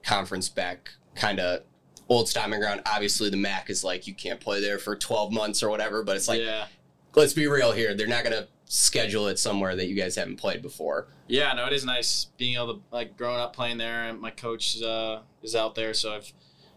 conference 0.03 0.49
back 0.49 0.91
kind 1.15 1.38
of 1.38 1.62
old 2.09 2.29
stomping 2.29 2.61
ground? 2.61 2.83
Obviously, 2.87 3.29
the 3.31 3.37
MAC 3.37 3.69
is 3.69 3.85
like 3.85 4.07
you 4.07 4.15
can't 4.15 4.41
play 4.41 4.61
there 4.61 4.79
for 4.79 4.97
12 4.97 5.33
months 5.33 5.62
or 5.62 5.69
whatever, 5.69 6.03
but 6.03 6.17
it's 6.17 6.29
like 6.29 6.41
yeah, 6.41 6.67
let's 7.15 7.35
be 7.35 7.47
real 7.47 7.73
here. 7.73 7.95
They're 7.95 8.07
not 8.07 8.25
gonna 8.25 8.49
schedule 8.65 9.29
it 9.29 9.38
somewhere 9.38 9.77
that 9.77 9.88
you 9.88 9.95
guys 9.95 10.17
haven't 10.17 10.37
played 10.37 10.62
before. 10.62 11.09
Yeah, 11.29 11.53
no, 11.53 11.67
it 11.67 11.75
is 11.75 11.85
nice 11.85 12.29
being 12.38 12.57
able 12.57 12.75
to 12.75 12.81
like 12.91 13.17
growing 13.17 13.41
up 13.41 13.55
playing 13.55 13.79
there, 13.79 14.05
and 14.05 14.21
my 14.21 14.31
coach 14.31 14.81
uh, 14.81 15.21
is 15.43 15.55
out 15.55 15.75
there, 15.75 15.93
so 15.93 16.15
I've 16.15 16.33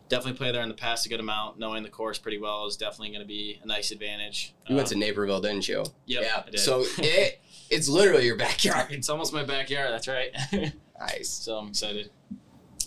definitely 0.10 0.38
played 0.38 0.56
there 0.56 0.62
in 0.62 0.70
the 0.70 0.76
past 0.76 1.06
a 1.06 1.10
good 1.10 1.20
amount. 1.20 1.58
Knowing 1.60 1.84
the 1.84 1.90
course 1.90 2.18
pretty 2.18 2.38
well 2.40 2.66
is 2.68 2.78
definitely 2.78 3.10
going 3.10 3.22
to 3.22 3.28
be 3.28 3.60
a 3.64 3.68
nice 3.68 3.92
advantage. 3.92 4.54
You 4.68 4.76
went 4.76 4.88
Uh, 4.88 4.92
to 4.92 4.98
Naperville, 4.98 5.42
didn't 5.42 5.68
you? 5.68 5.84
Yep, 6.06 6.24
yeah. 6.24 6.44
I 6.46 6.50
did. 6.52 6.60
So 6.60 6.84
it 6.98 7.42
it's 7.70 7.88
literally 7.90 8.26
your 8.26 8.38
backyard. 8.38 8.88
it's 8.92 9.10
almost 9.10 9.34
my 9.34 9.44
backyard. 9.44 9.92
That's 9.92 10.08
right. 10.08 10.32
Nice. 10.98 11.28
so 11.30 11.58
I'm 11.58 11.68
excited. 11.68 12.10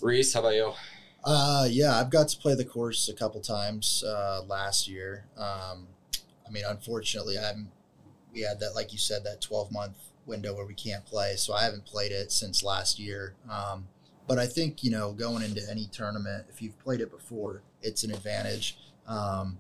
Reese, 0.01 0.33
how 0.33 0.41
about 0.41 0.55
you? 0.55 0.73
Uh, 1.25 1.67
yeah, 1.69 2.01
I've 2.01 2.09
got 2.09 2.29
to 2.29 2.39
play 2.39 2.55
the 2.55 2.65
course 2.65 3.09
a 3.11 3.13
couple 3.13 3.39
times 3.43 4.03
uh, 4.03 4.43
last 4.47 4.89
year. 4.89 5.27
Um, 5.37 5.89
I 6.47 6.51
mean, 6.51 6.65
unfortunately, 6.67 7.37
I'm 7.39 7.71
we 8.33 8.41
had 8.41 8.61
that, 8.61 8.75
like 8.75 8.93
you 8.93 8.99
said, 8.99 9.25
that 9.25 9.43
12 9.43 9.71
month 9.73 9.97
window 10.25 10.55
where 10.55 10.65
we 10.65 10.73
can't 10.75 11.05
play, 11.05 11.37
so 11.37 11.53
I 11.53 11.65
haven't 11.65 11.85
played 11.85 12.13
it 12.13 12.33
since 12.33 12.63
last 12.63 12.99
year. 12.99 13.35
Um, 13.51 13.89
but 14.29 14.39
I 14.39 14.47
think 14.47 14.85
you 14.85 14.91
know, 14.91 15.13
going 15.13 15.43
into 15.43 15.63
any 15.71 15.89
tournament, 15.91 16.47
if 16.51 16.63
you've 16.63 16.79
played 16.79 17.01
it 17.01 17.11
before, 17.11 17.63
it's 17.83 18.05
an 18.05 18.13
advantage 18.13 18.79
um, 19.07 19.59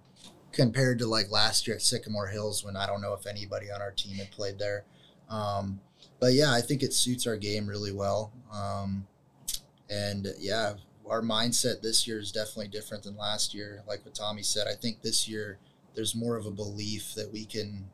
compared 0.52 0.98
to 0.98 1.06
like 1.06 1.30
last 1.30 1.66
year 1.66 1.76
at 1.76 1.82
Sycamore 1.82 2.28
Hills 2.28 2.64
when 2.64 2.76
I 2.76 2.86
don't 2.86 3.00
know 3.00 3.14
if 3.14 3.26
anybody 3.26 3.70
on 3.70 3.80
our 3.80 3.92
team 3.92 4.16
had 4.16 4.30
played 4.30 4.58
there. 4.58 4.84
Um, 5.30 5.80
but 6.20 6.34
yeah, 6.34 6.52
I 6.52 6.60
think 6.60 6.82
it 6.82 6.92
suits 6.92 7.26
our 7.26 7.36
game 7.36 7.66
really 7.66 7.92
well. 7.92 8.32
Um, 8.52 9.06
and 9.88 10.28
yeah, 10.38 10.74
our 11.08 11.22
mindset 11.22 11.80
this 11.80 12.06
year 12.06 12.18
is 12.18 12.30
definitely 12.32 12.68
different 12.68 13.04
than 13.04 13.16
last 13.16 13.54
year. 13.54 13.82
Like 13.88 14.04
what 14.04 14.14
Tommy 14.14 14.42
said, 14.42 14.66
I 14.68 14.74
think 14.74 15.02
this 15.02 15.28
year 15.28 15.58
there's 15.94 16.14
more 16.14 16.36
of 16.36 16.46
a 16.46 16.50
belief 16.50 17.14
that 17.14 17.32
we 17.32 17.44
can 17.44 17.88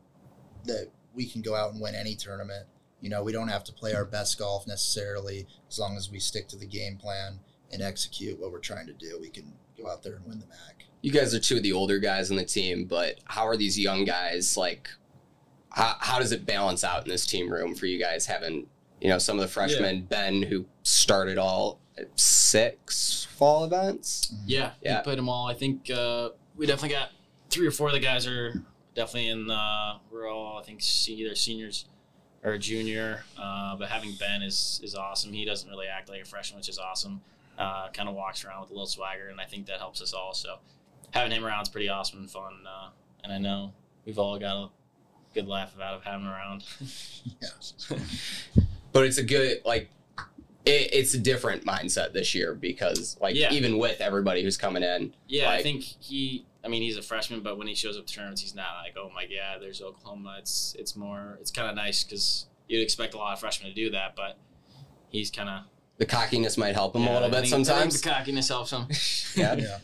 that 0.65 0.89
we 1.13 1.25
can 1.25 1.41
go 1.41 1.55
out 1.55 1.71
and 1.71 1.81
win 1.81 1.95
any 1.95 2.15
tournament. 2.15 2.65
You 3.01 3.09
know, 3.09 3.23
we 3.23 3.31
don't 3.31 3.49
have 3.49 3.63
to 3.65 3.73
play 3.73 3.93
our 3.93 4.05
best 4.05 4.37
golf 4.39 4.65
necessarily 4.67 5.47
as 5.69 5.77
long 5.79 5.95
as 5.97 6.09
we 6.09 6.19
stick 6.19 6.47
to 6.49 6.57
the 6.57 6.65
game 6.65 6.97
plan 6.97 7.39
and 7.71 7.81
execute 7.81 8.39
what 8.39 8.51
we're 8.51 8.59
trying 8.59 8.87
to 8.87 8.93
do. 8.93 9.17
We 9.19 9.29
can 9.29 9.53
go 9.77 9.87
out 9.89 10.01
there 10.03 10.15
and 10.15 10.25
win 10.25 10.39
the 10.39 10.47
MAC. 10.47 10.85
You 11.01 11.11
guys 11.11 11.35
are 11.35 11.39
two 11.39 11.57
of 11.57 11.63
the 11.63 11.73
older 11.73 11.99
guys 11.99 12.31
on 12.31 12.37
the 12.37 12.45
team, 12.45 12.85
but 12.85 13.19
how 13.25 13.45
are 13.47 13.57
these 13.57 13.77
young 13.77 14.05
guys 14.05 14.57
like? 14.57 14.89
How, 15.69 15.95
how 15.99 16.19
does 16.19 16.31
it 16.31 16.45
balance 16.45 16.83
out 16.83 17.03
in 17.03 17.09
this 17.09 17.25
team 17.27 17.51
room 17.51 17.75
for 17.75 17.85
you 17.85 17.99
guys 17.99 18.25
having 18.25 18.65
you 19.01 19.09
know 19.09 19.17
some 19.19 19.37
of 19.37 19.41
the 19.41 19.47
freshmen 19.49 20.03
Ben 20.03 20.41
who 20.41 20.65
started 20.83 21.37
all 21.37 21.79
six 22.15 23.27
fall 23.37 23.63
events? 23.65 24.33
Yeah, 24.45 24.71
Yeah. 24.81 24.99
we 24.99 25.03
played 25.03 25.17
them 25.17 25.29
all. 25.29 25.47
I 25.47 25.53
think 25.53 25.89
uh, 25.91 26.29
we 26.55 26.65
definitely 26.65 26.95
got 26.95 27.09
three 27.49 27.67
or 27.67 27.71
four 27.71 27.87
of 27.87 27.93
the 27.93 27.99
guys 27.99 28.25
are 28.27 28.53
definitely 28.95 29.29
in. 29.29 29.49
Uh, 29.51 29.99
we're 30.11 30.29
all 30.31 30.57
I 30.57 30.63
think 30.63 30.81
se- 30.81 31.13
either 31.13 31.35
seniors 31.35 31.85
or 32.45 32.53
a 32.53 32.59
junior. 32.59 33.23
Uh, 33.37 33.75
but 33.75 33.89
having 33.89 34.13
Ben 34.19 34.41
is 34.41 34.79
is 34.83 34.95
awesome. 34.95 35.33
He 35.33 35.43
doesn't 35.43 35.69
really 35.69 35.87
act 35.87 36.07
like 36.09 36.21
a 36.21 36.25
freshman, 36.25 36.59
which 36.59 36.69
is 36.69 36.77
awesome. 36.79 37.19
Uh, 37.57 37.89
kind 37.89 38.07
of 38.07 38.15
walks 38.15 38.45
around 38.45 38.61
with 38.61 38.69
a 38.69 38.73
little 38.73 38.87
swagger, 38.87 39.27
and 39.29 39.41
I 39.41 39.45
think 39.45 39.65
that 39.67 39.79
helps 39.79 40.01
us 40.01 40.13
all. 40.13 40.33
So 40.33 40.57
having 41.11 41.31
him 41.31 41.43
around 41.45 41.63
is 41.63 41.69
pretty 41.69 41.89
awesome 41.89 42.19
and 42.19 42.29
fun. 42.31 42.53
Uh, 42.67 42.89
and 43.23 43.33
I 43.33 43.37
know 43.39 43.73
we've 44.05 44.19
all 44.19 44.37
got 44.39 44.55
a 44.65 44.69
good 45.33 45.47
laugh 45.47 45.73
out 45.81 45.95
of 45.95 46.03
having 46.03 46.25
him 46.27 46.31
around. 46.31 46.63
yeah. 47.41 47.49
But 48.91 49.05
it's 49.05 49.17
a 49.17 49.23
good 49.23 49.61
like. 49.65 49.89
It, 50.65 50.89
it's 50.93 51.13
a 51.13 51.19
different 51.19 51.63
mindset 51.63 52.11
this 52.13 52.33
year 52.33 52.55
because 52.55 53.17
like 53.21 53.35
Yeah. 53.35 53.51
even 53.53 53.77
with 53.77 54.01
everybody 54.01 54.41
who's 54.41 54.57
coming 54.57 54.81
in, 54.81 55.13
Yeah, 55.27 55.49
I 55.51 55.61
think 55.61 55.83
he. 55.83 56.45
I 56.65 56.67
mean, 56.67 56.81
he's 56.81 56.97
a 56.97 57.01
freshman, 57.01 57.41
but 57.41 57.57
when 57.57 57.67
he 57.67 57.75
shows 57.75 57.97
up 57.97 58.07
to 58.07 58.13
tournaments, 58.13 58.41
he's 58.41 58.55
not 58.55 58.75
like, 58.83 58.95
"Oh 58.97 59.11
my 59.13 59.25
God, 59.25 59.61
there's 59.61 59.81
Oklahoma." 59.81 60.37
It's 60.39 60.75
it's 60.79 60.95
more. 60.95 61.37
It's 61.39 61.51
kind 61.51 61.69
of 61.69 61.75
nice 61.75 62.03
because 62.03 62.47
you'd 62.67 62.81
expect 62.81 63.13
a 63.13 63.17
lot 63.17 63.33
of 63.33 63.39
freshmen 63.39 63.69
to 63.69 63.75
do 63.75 63.91
that, 63.91 64.15
but 64.15 64.37
he's 65.09 65.29
kind 65.29 65.49
of 65.49 65.63
the 65.97 66.05
cockiness 66.05 66.57
might 66.57 66.73
help 66.73 66.95
him 66.95 67.07
a 67.07 67.13
little 67.13 67.29
bit 67.29 67.47
sometimes. 67.47 68.01
the 68.01 68.09
cockiness 68.09 68.49
helps 68.49 68.71
him. 68.71 68.87
Yeah. 69.35 69.55
yeah. 69.55 69.79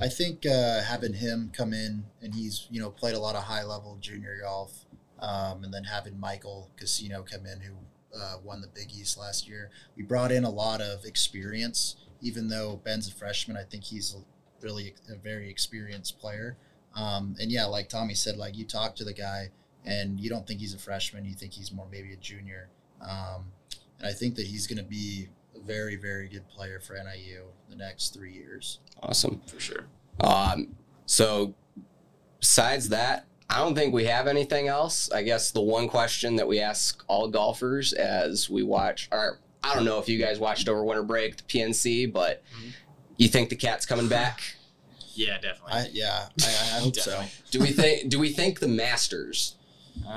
I 0.00 0.08
think 0.08 0.44
uh, 0.44 0.82
having 0.82 1.12
him 1.12 1.52
come 1.56 1.72
in 1.72 2.06
and 2.20 2.34
he's 2.34 2.66
you 2.70 2.80
know 2.80 2.90
played 2.90 3.14
a 3.14 3.20
lot 3.20 3.36
of 3.36 3.44
high 3.44 3.62
level 3.62 3.96
junior 4.00 4.38
golf, 4.42 4.84
um, 5.20 5.64
and 5.64 5.72
then 5.72 5.84
having 5.84 6.18
Michael 6.18 6.70
Casino 6.76 7.22
come 7.22 7.46
in 7.46 7.60
who 7.60 7.74
uh, 8.18 8.36
won 8.42 8.60
the 8.60 8.68
Big 8.68 8.92
East 8.92 9.16
last 9.16 9.48
year, 9.48 9.70
we 9.96 10.02
brought 10.02 10.32
in 10.32 10.44
a 10.44 10.50
lot 10.50 10.80
of 10.80 11.04
experience. 11.04 11.96
Even 12.22 12.48
though 12.48 12.80
Ben's 12.82 13.08
a 13.08 13.12
freshman, 13.12 13.56
I 13.56 13.62
think 13.62 13.84
he's 13.84 14.14
a 14.14 14.18
really 14.66 14.94
a 15.08 15.14
very 15.14 15.48
experienced 15.48 16.18
player. 16.18 16.56
Um, 16.96 17.36
and 17.40 17.52
yeah, 17.52 17.66
like 17.66 17.88
Tommy 17.88 18.14
said, 18.14 18.36
like 18.36 18.56
you 18.56 18.64
talk 18.64 18.96
to 18.96 19.04
the 19.04 19.12
guy 19.12 19.50
and 19.84 20.18
you 20.18 20.28
don't 20.28 20.44
think 20.46 20.58
he's 20.60 20.74
a 20.74 20.78
freshman, 20.78 21.24
you 21.24 21.34
think 21.34 21.52
he's 21.52 21.70
more 21.72 21.86
maybe 21.90 22.12
a 22.12 22.16
junior. 22.16 22.68
Um, 23.00 23.44
and 23.98 24.08
I 24.08 24.12
think 24.12 24.34
that 24.36 24.46
he's 24.46 24.66
going 24.66 24.78
to 24.78 24.90
be 25.00 25.28
a 25.54 25.60
very 25.60 25.96
very 25.96 26.28
good 26.28 26.48
player 26.48 26.80
for 26.80 26.94
NIU 26.94 27.44
the 27.70 27.76
next 27.76 28.12
three 28.12 28.32
years. 28.32 28.80
Awesome. 29.02 29.40
For 29.46 29.60
sure. 29.60 29.86
Um, 30.20 30.74
so 31.06 31.54
besides 32.40 32.88
that, 32.88 33.26
I 33.48 33.58
don't 33.58 33.74
think 33.76 33.94
we 33.94 34.04
have 34.06 34.26
anything 34.26 34.66
else. 34.66 35.10
I 35.12 35.22
guess 35.22 35.52
the 35.52 35.60
one 35.60 35.88
question 35.88 36.34
that 36.36 36.48
we 36.48 36.58
ask 36.60 37.04
all 37.06 37.28
golfers 37.28 37.92
as 37.92 38.50
we 38.50 38.62
watch, 38.64 39.08
or 39.12 39.38
I 39.62 39.74
don't 39.74 39.84
know 39.84 39.98
if 40.00 40.08
you 40.08 40.18
guys 40.18 40.38
watched 40.40 40.68
over 40.68 40.82
winter 40.84 41.02
break 41.04 41.36
the 41.36 41.42
PNC, 41.44 42.06
but 42.12 42.42
Mhm. 42.54 42.72
you 43.18 43.28
think 43.28 43.48
the 43.50 43.56
cat's 43.56 43.86
coming 43.86 44.08
back? 44.08 44.55
Yeah, 45.16 45.38
definitely. 45.38 45.72
I 45.72 45.88
yeah, 45.92 46.28
I, 46.42 46.76
I 46.76 46.80
hope 46.80 46.96
so. 46.96 47.24
Do 47.50 47.60
we 47.60 47.68
think? 47.68 48.08
do 48.10 48.18
we 48.18 48.30
think 48.30 48.60
the 48.60 48.68
Masters? 48.68 49.56
Uh, 50.06 50.10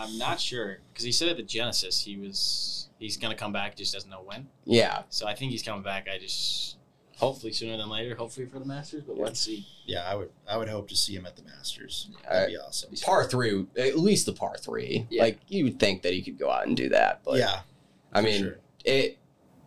I'm 0.00 0.18
not 0.18 0.40
sure 0.40 0.78
because 0.92 1.04
he 1.04 1.12
said 1.12 1.28
at 1.28 1.36
the 1.36 1.42
Genesis 1.42 2.00
he 2.00 2.16
was 2.16 2.88
he's 2.98 3.16
gonna 3.16 3.34
come 3.34 3.52
back, 3.52 3.76
just 3.76 3.94
doesn't 3.94 4.10
know 4.10 4.22
when. 4.24 4.48
Yeah, 4.64 5.02
So 5.08 5.26
I 5.26 5.34
think 5.34 5.52
he's 5.52 5.62
coming 5.62 5.82
back. 5.82 6.06
I 6.12 6.18
just 6.18 6.76
hopefully 7.16 7.52
sooner 7.52 7.76
than 7.76 7.88
later. 7.88 8.14
Hopefully 8.14 8.46
for 8.46 8.58
the 8.58 8.66
Masters, 8.66 9.04
but 9.04 9.16
let's 9.16 9.40
see. 9.40 9.66
Yeah, 9.86 10.04
I 10.06 10.14
would 10.14 10.30
I 10.48 10.56
would 10.56 10.68
hope 10.68 10.88
to 10.88 10.96
see 10.96 11.14
him 11.14 11.26
at 11.26 11.36
the 11.36 11.42
Masters. 11.42 12.10
That'd 12.28 12.48
be 12.48 12.58
awesome. 12.58 12.94
par 13.02 13.24
three, 13.24 13.66
at 13.78 13.98
least 13.98 14.26
the 14.26 14.32
par 14.32 14.56
three. 14.58 15.06
Yeah. 15.10 15.22
Like 15.22 15.40
you 15.48 15.64
would 15.64 15.80
think 15.80 16.02
that 16.02 16.12
he 16.12 16.22
could 16.22 16.38
go 16.38 16.50
out 16.50 16.66
and 16.66 16.76
do 16.76 16.90
that, 16.90 17.22
but 17.24 17.38
yeah, 17.38 17.60
I 18.12 18.20
mean, 18.20 18.42
sure. 18.42 18.58
it 18.84 19.18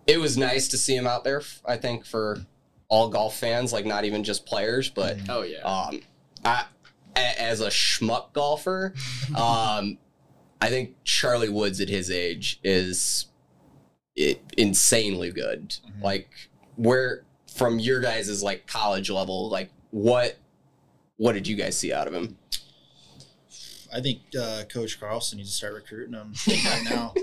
it 0.08 0.20
was 0.20 0.38
nice 0.38 0.68
to 0.70 0.78
see 0.78 0.96
him 0.96 1.08
out 1.08 1.24
there. 1.24 1.42
I 1.66 1.78
think 1.78 2.06
for 2.06 2.46
all 2.90 3.10
golf 3.10 3.38
fans, 3.38 3.72
like 3.72 3.86
not 3.86 4.04
even 4.06 4.24
just 4.24 4.46
players, 4.46 4.90
but 4.90 5.18
Mhm. 5.18 5.26
Oh 5.30 5.42
yeah. 5.44 5.60
um, 5.60 6.02
I 6.44 6.66
a- 7.16 7.42
as 7.42 7.62
a 7.62 7.68
schmuck 7.70 8.34
golfer, 8.34 8.94
um, 9.36 9.98
I 10.62 10.70
think 10.70 10.96
Charlie 11.04 11.50
Woods 11.50 11.80
at 11.80 11.88
his 11.90 12.10
age 12.12 12.60
is 12.64 13.28
it, 14.16 14.42
insanely 14.58 15.32
good. 15.32 15.70
Mhm. 15.70 16.02
Like 16.04 16.30
where 16.76 17.24
from 17.56 17.80
your 17.80 18.00
guys' 18.02 18.42
like 18.44 18.68
college 18.68 19.10
level, 19.10 19.50
like 19.50 19.70
what 19.92 20.38
what 21.18 21.34
did 21.34 21.48
you 21.48 21.56
guys 21.56 21.78
see 21.78 21.92
out 21.94 22.08
of 22.08 22.14
him? 22.14 22.38
I 23.92 24.02
think 24.02 24.20
uh, 24.40 24.64
Coach 24.72 25.00
Carlson 25.00 25.38
needs 25.40 25.50
to 25.50 25.56
start 25.56 25.74
recruiting 25.74 26.14
him 26.14 26.34
right 26.48 26.84
now. 26.90 27.14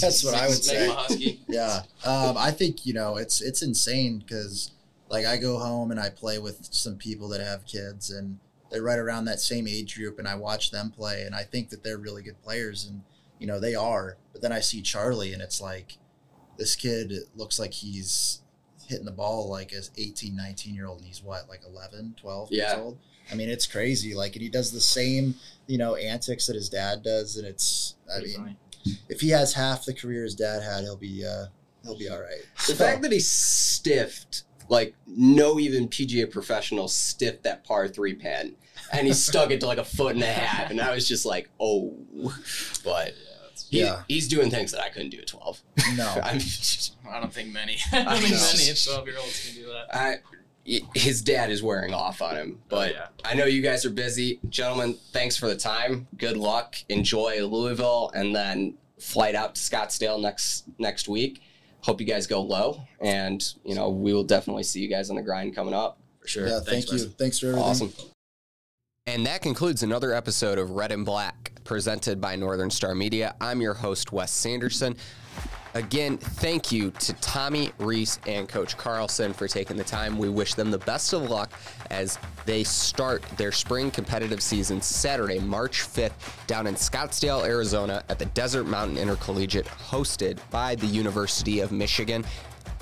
That's 0.00 0.24
what 0.24 0.34
I 0.34 0.48
would 0.48 0.62
say. 0.64 0.84
him 0.86 0.90
a 0.90 0.94
husky. 0.94 1.40
Yeah, 1.48 1.82
um, 2.04 2.36
I 2.36 2.50
think 2.50 2.84
you 2.84 2.92
know 2.92 3.16
it's 3.16 3.40
it's 3.40 3.62
insane 3.62 4.18
because 4.18 4.72
like 5.08 5.24
I 5.26 5.36
go 5.36 5.58
home 5.58 5.90
and 5.90 5.98
I 6.00 6.10
play 6.10 6.38
with 6.38 6.68
some 6.70 6.96
people 6.96 7.28
that 7.28 7.40
have 7.40 7.64
kids 7.66 8.10
and 8.10 8.38
they're 8.70 8.82
right 8.82 8.98
around 8.98 9.24
that 9.24 9.40
same 9.40 9.66
age 9.66 9.96
group 9.96 10.18
and 10.18 10.28
I 10.28 10.34
watch 10.34 10.70
them 10.70 10.90
play 10.90 11.22
and 11.22 11.34
I 11.34 11.42
think 11.44 11.70
that 11.70 11.82
they're 11.82 11.96
really 11.98 12.22
good 12.22 12.40
players 12.42 12.84
and 12.86 13.02
you 13.38 13.46
know 13.46 13.58
they 13.58 13.74
are. 13.74 14.16
But 14.32 14.42
then 14.42 14.52
I 14.52 14.60
see 14.60 14.82
Charlie 14.82 15.32
and 15.32 15.40
it's 15.42 15.60
like 15.60 15.96
this 16.58 16.76
kid 16.76 17.12
looks 17.36 17.58
like 17.58 17.72
he's 17.72 18.42
hitting 18.86 19.04
the 19.06 19.12
ball 19.12 19.48
like 19.48 19.72
as 19.72 19.90
18, 19.96 20.34
19 20.34 20.74
year 20.74 20.86
old, 20.86 20.98
and 20.98 21.06
he's 21.06 21.22
what, 21.22 21.48
like 21.48 21.60
11, 21.66 22.14
12 22.20 22.48
Yeah. 22.50 22.70
years 22.70 22.78
old? 22.80 22.98
I 23.30 23.34
mean, 23.34 23.50
it's 23.50 23.66
crazy. 23.66 24.14
Like, 24.14 24.32
and 24.34 24.42
he 24.42 24.48
does 24.48 24.72
the 24.72 24.80
same, 24.80 25.34
you 25.66 25.76
know, 25.76 25.94
antics 25.96 26.46
that 26.46 26.56
his 26.56 26.70
dad 26.70 27.02
does, 27.02 27.36
and 27.36 27.46
it's, 27.46 27.96
I 28.10 28.18
Pretty 28.20 28.28
mean, 28.38 28.56
funny. 28.86 28.98
if 29.10 29.20
he 29.20 29.28
has 29.28 29.52
half 29.52 29.84
the 29.84 29.92
career 29.92 30.22
his 30.24 30.34
dad 30.34 30.62
had, 30.62 30.84
he'll 30.84 30.96
be, 30.96 31.22
uh, 31.26 31.44
he'll 31.84 31.98
be 31.98 32.08
all 32.08 32.18
right. 32.20 32.40
The 32.66 32.74
fact 32.74 33.02
that 33.02 33.12
he 33.12 33.20
stiffed, 33.20 34.44
like 34.68 34.94
no 35.06 35.58
even 35.58 35.88
PGA 35.88 36.30
professional 36.30 36.88
stiffed 36.88 37.42
that 37.44 37.64
par 37.64 37.88
three 37.88 38.14
pin, 38.14 38.54
and 38.92 39.06
he 39.06 39.12
stuck 39.12 39.50
it 39.50 39.60
to 39.60 39.66
like 39.66 39.78
a 39.78 39.84
foot 39.84 40.14
and 40.14 40.22
a 40.22 40.26
half, 40.26 40.70
and 40.70 40.80
I 40.80 40.94
was 40.94 41.06
just 41.08 41.24
like, 41.26 41.48
oh, 41.60 41.96
but 42.84 43.14
he, 43.70 43.80
Yeah. 43.80 44.02
he's 44.08 44.28
doing 44.28 44.50
things 44.50 44.72
that 44.72 44.80
I 44.82 44.88
couldn't 44.88 45.10
do 45.10 45.18
at 45.18 45.26
twelve. 45.26 45.60
no, 45.96 46.08
I'm 46.22 46.38
just, 46.38 46.96
I 47.08 47.20
don't 47.20 47.32
think 47.32 47.52
many. 47.52 47.78
I 47.92 48.02
don't 48.04 48.20
think 48.20 48.34
many 48.34 48.74
twelve 48.84 49.06
year 49.06 49.16
olds 49.18 49.46
can 49.46 49.54
do 49.62 49.66
that. 49.68 49.94
I, 49.94 50.16
his 50.94 51.22
dad 51.22 51.50
is 51.50 51.62
wearing 51.62 51.94
off 51.94 52.20
on 52.20 52.36
him, 52.36 52.60
but 52.68 52.90
Oh, 52.90 52.92
yeah. 52.94 53.06
I 53.24 53.32
know 53.34 53.46
you 53.46 53.62
guys 53.62 53.86
are 53.86 53.90
busy, 53.90 54.38
gentlemen. 54.50 54.98
Thanks 55.12 55.34
for 55.34 55.48
the 55.48 55.56
time. 55.56 56.08
Good 56.18 56.36
luck. 56.36 56.76
Enjoy 56.90 57.42
Louisville, 57.46 58.10
and 58.14 58.36
then 58.36 58.74
flight 59.00 59.34
out 59.34 59.54
to 59.54 59.60
Scottsdale 59.62 60.20
next 60.20 60.64
next 60.78 61.08
week. 61.08 61.40
Hope 61.80 62.00
you 62.00 62.06
guys 62.06 62.26
go 62.26 62.40
low, 62.42 62.82
and 63.00 63.42
you 63.64 63.74
know 63.74 63.88
we 63.90 64.12
will 64.12 64.24
definitely 64.24 64.64
see 64.64 64.80
you 64.80 64.88
guys 64.88 65.10
on 65.10 65.16
the 65.16 65.22
grind 65.22 65.54
coming 65.54 65.74
up 65.74 66.00
for 66.20 66.28
sure. 66.28 66.46
yeah, 66.46 66.60
Thanks, 66.60 66.88
thank 66.88 67.00
you. 67.00 67.06
Wes. 67.06 67.14
Thanks 67.16 67.38
for 67.38 67.46
everything. 67.46 67.64
Awesome. 67.68 67.92
And 69.06 69.24
that 69.24 69.40
concludes 69.40 69.82
another 69.82 70.12
episode 70.12 70.58
of 70.58 70.70
Red 70.70 70.92
and 70.92 71.04
Black 71.06 71.52
presented 71.64 72.20
by 72.20 72.36
Northern 72.36 72.68
Star 72.68 72.94
Media. 72.94 73.34
I'm 73.40 73.62
your 73.62 73.72
host, 73.74 74.12
Wes 74.12 74.30
Sanderson. 74.30 74.96
Again, 75.78 76.18
thank 76.18 76.72
you 76.72 76.90
to 76.90 77.12
Tommy 77.20 77.70
Reese 77.78 78.18
and 78.26 78.48
Coach 78.48 78.76
Carlson 78.76 79.32
for 79.32 79.46
taking 79.46 79.76
the 79.76 79.84
time. 79.84 80.18
We 80.18 80.28
wish 80.28 80.54
them 80.54 80.72
the 80.72 80.78
best 80.78 81.12
of 81.12 81.30
luck 81.30 81.52
as 81.92 82.18
they 82.46 82.64
start 82.64 83.22
their 83.36 83.52
spring 83.52 83.92
competitive 83.92 84.42
season 84.42 84.82
Saturday, 84.82 85.38
March 85.38 85.82
5th, 85.82 86.46
down 86.48 86.66
in 86.66 86.74
Scottsdale, 86.74 87.46
Arizona 87.46 88.02
at 88.08 88.18
the 88.18 88.24
Desert 88.26 88.64
Mountain 88.64 88.98
Intercollegiate, 88.98 89.66
hosted 89.66 90.40
by 90.50 90.74
the 90.74 90.86
University 90.86 91.60
of 91.60 91.70
Michigan 91.70 92.24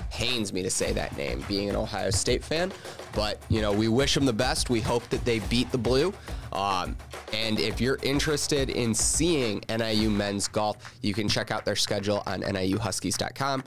pains 0.09 0.51
me 0.51 0.63
to 0.63 0.69
say 0.69 0.91
that 0.93 1.15
name, 1.15 1.45
being 1.47 1.69
an 1.69 1.75
Ohio 1.75 2.09
State 2.09 2.43
fan. 2.43 2.71
But, 3.13 3.39
you 3.49 3.61
know, 3.61 3.71
we 3.71 3.87
wish 3.87 4.15
them 4.15 4.25
the 4.25 4.33
best. 4.33 4.71
We 4.71 4.81
hope 4.81 5.07
that 5.09 5.23
they 5.23 5.37
beat 5.39 5.71
the 5.71 5.77
blue. 5.77 6.11
Um, 6.53 6.95
and 7.33 7.59
if 7.59 7.81
you're 7.81 7.99
interested 8.03 8.69
in 8.69 8.93
seeing 8.93 9.63
NIU 9.69 10.09
men's 10.09 10.47
golf, 10.47 10.97
you 11.01 11.13
can 11.13 11.27
check 11.27 11.51
out 11.51 11.65
their 11.65 11.75
schedule 11.75 12.23
on 12.25 12.41
NIUHuskies.com. 12.41 13.63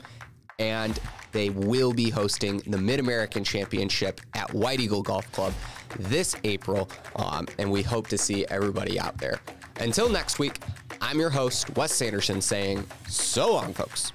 And 0.59 0.99
they 1.31 1.49
will 1.49 1.93
be 1.93 2.09
hosting 2.09 2.57
the 2.67 2.77
Mid 2.77 2.99
American 2.99 3.43
Championship 3.43 4.21
at 4.35 4.53
White 4.53 4.79
Eagle 4.79 5.01
Golf 5.01 5.31
Club 5.31 5.53
this 5.97 6.35
April. 6.43 6.89
Um, 7.15 7.47
and 7.57 7.71
we 7.71 7.81
hope 7.81 8.07
to 8.07 8.17
see 8.17 8.45
everybody 8.47 8.99
out 8.99 9.17
there. 9.17 9.39
Until 9.79 10.09
next 10.09 10.37
week, 10.37 10.59
I'm 11.01 11.19
your 11.19 11.31
host, 11.31 11.75
Wes 11.75 11.91
Sanderson, 11.91 12.41
saying 12.41 12.85
so 13.07 13.53
long, 13.53 13.73
folks. 13.73 14.11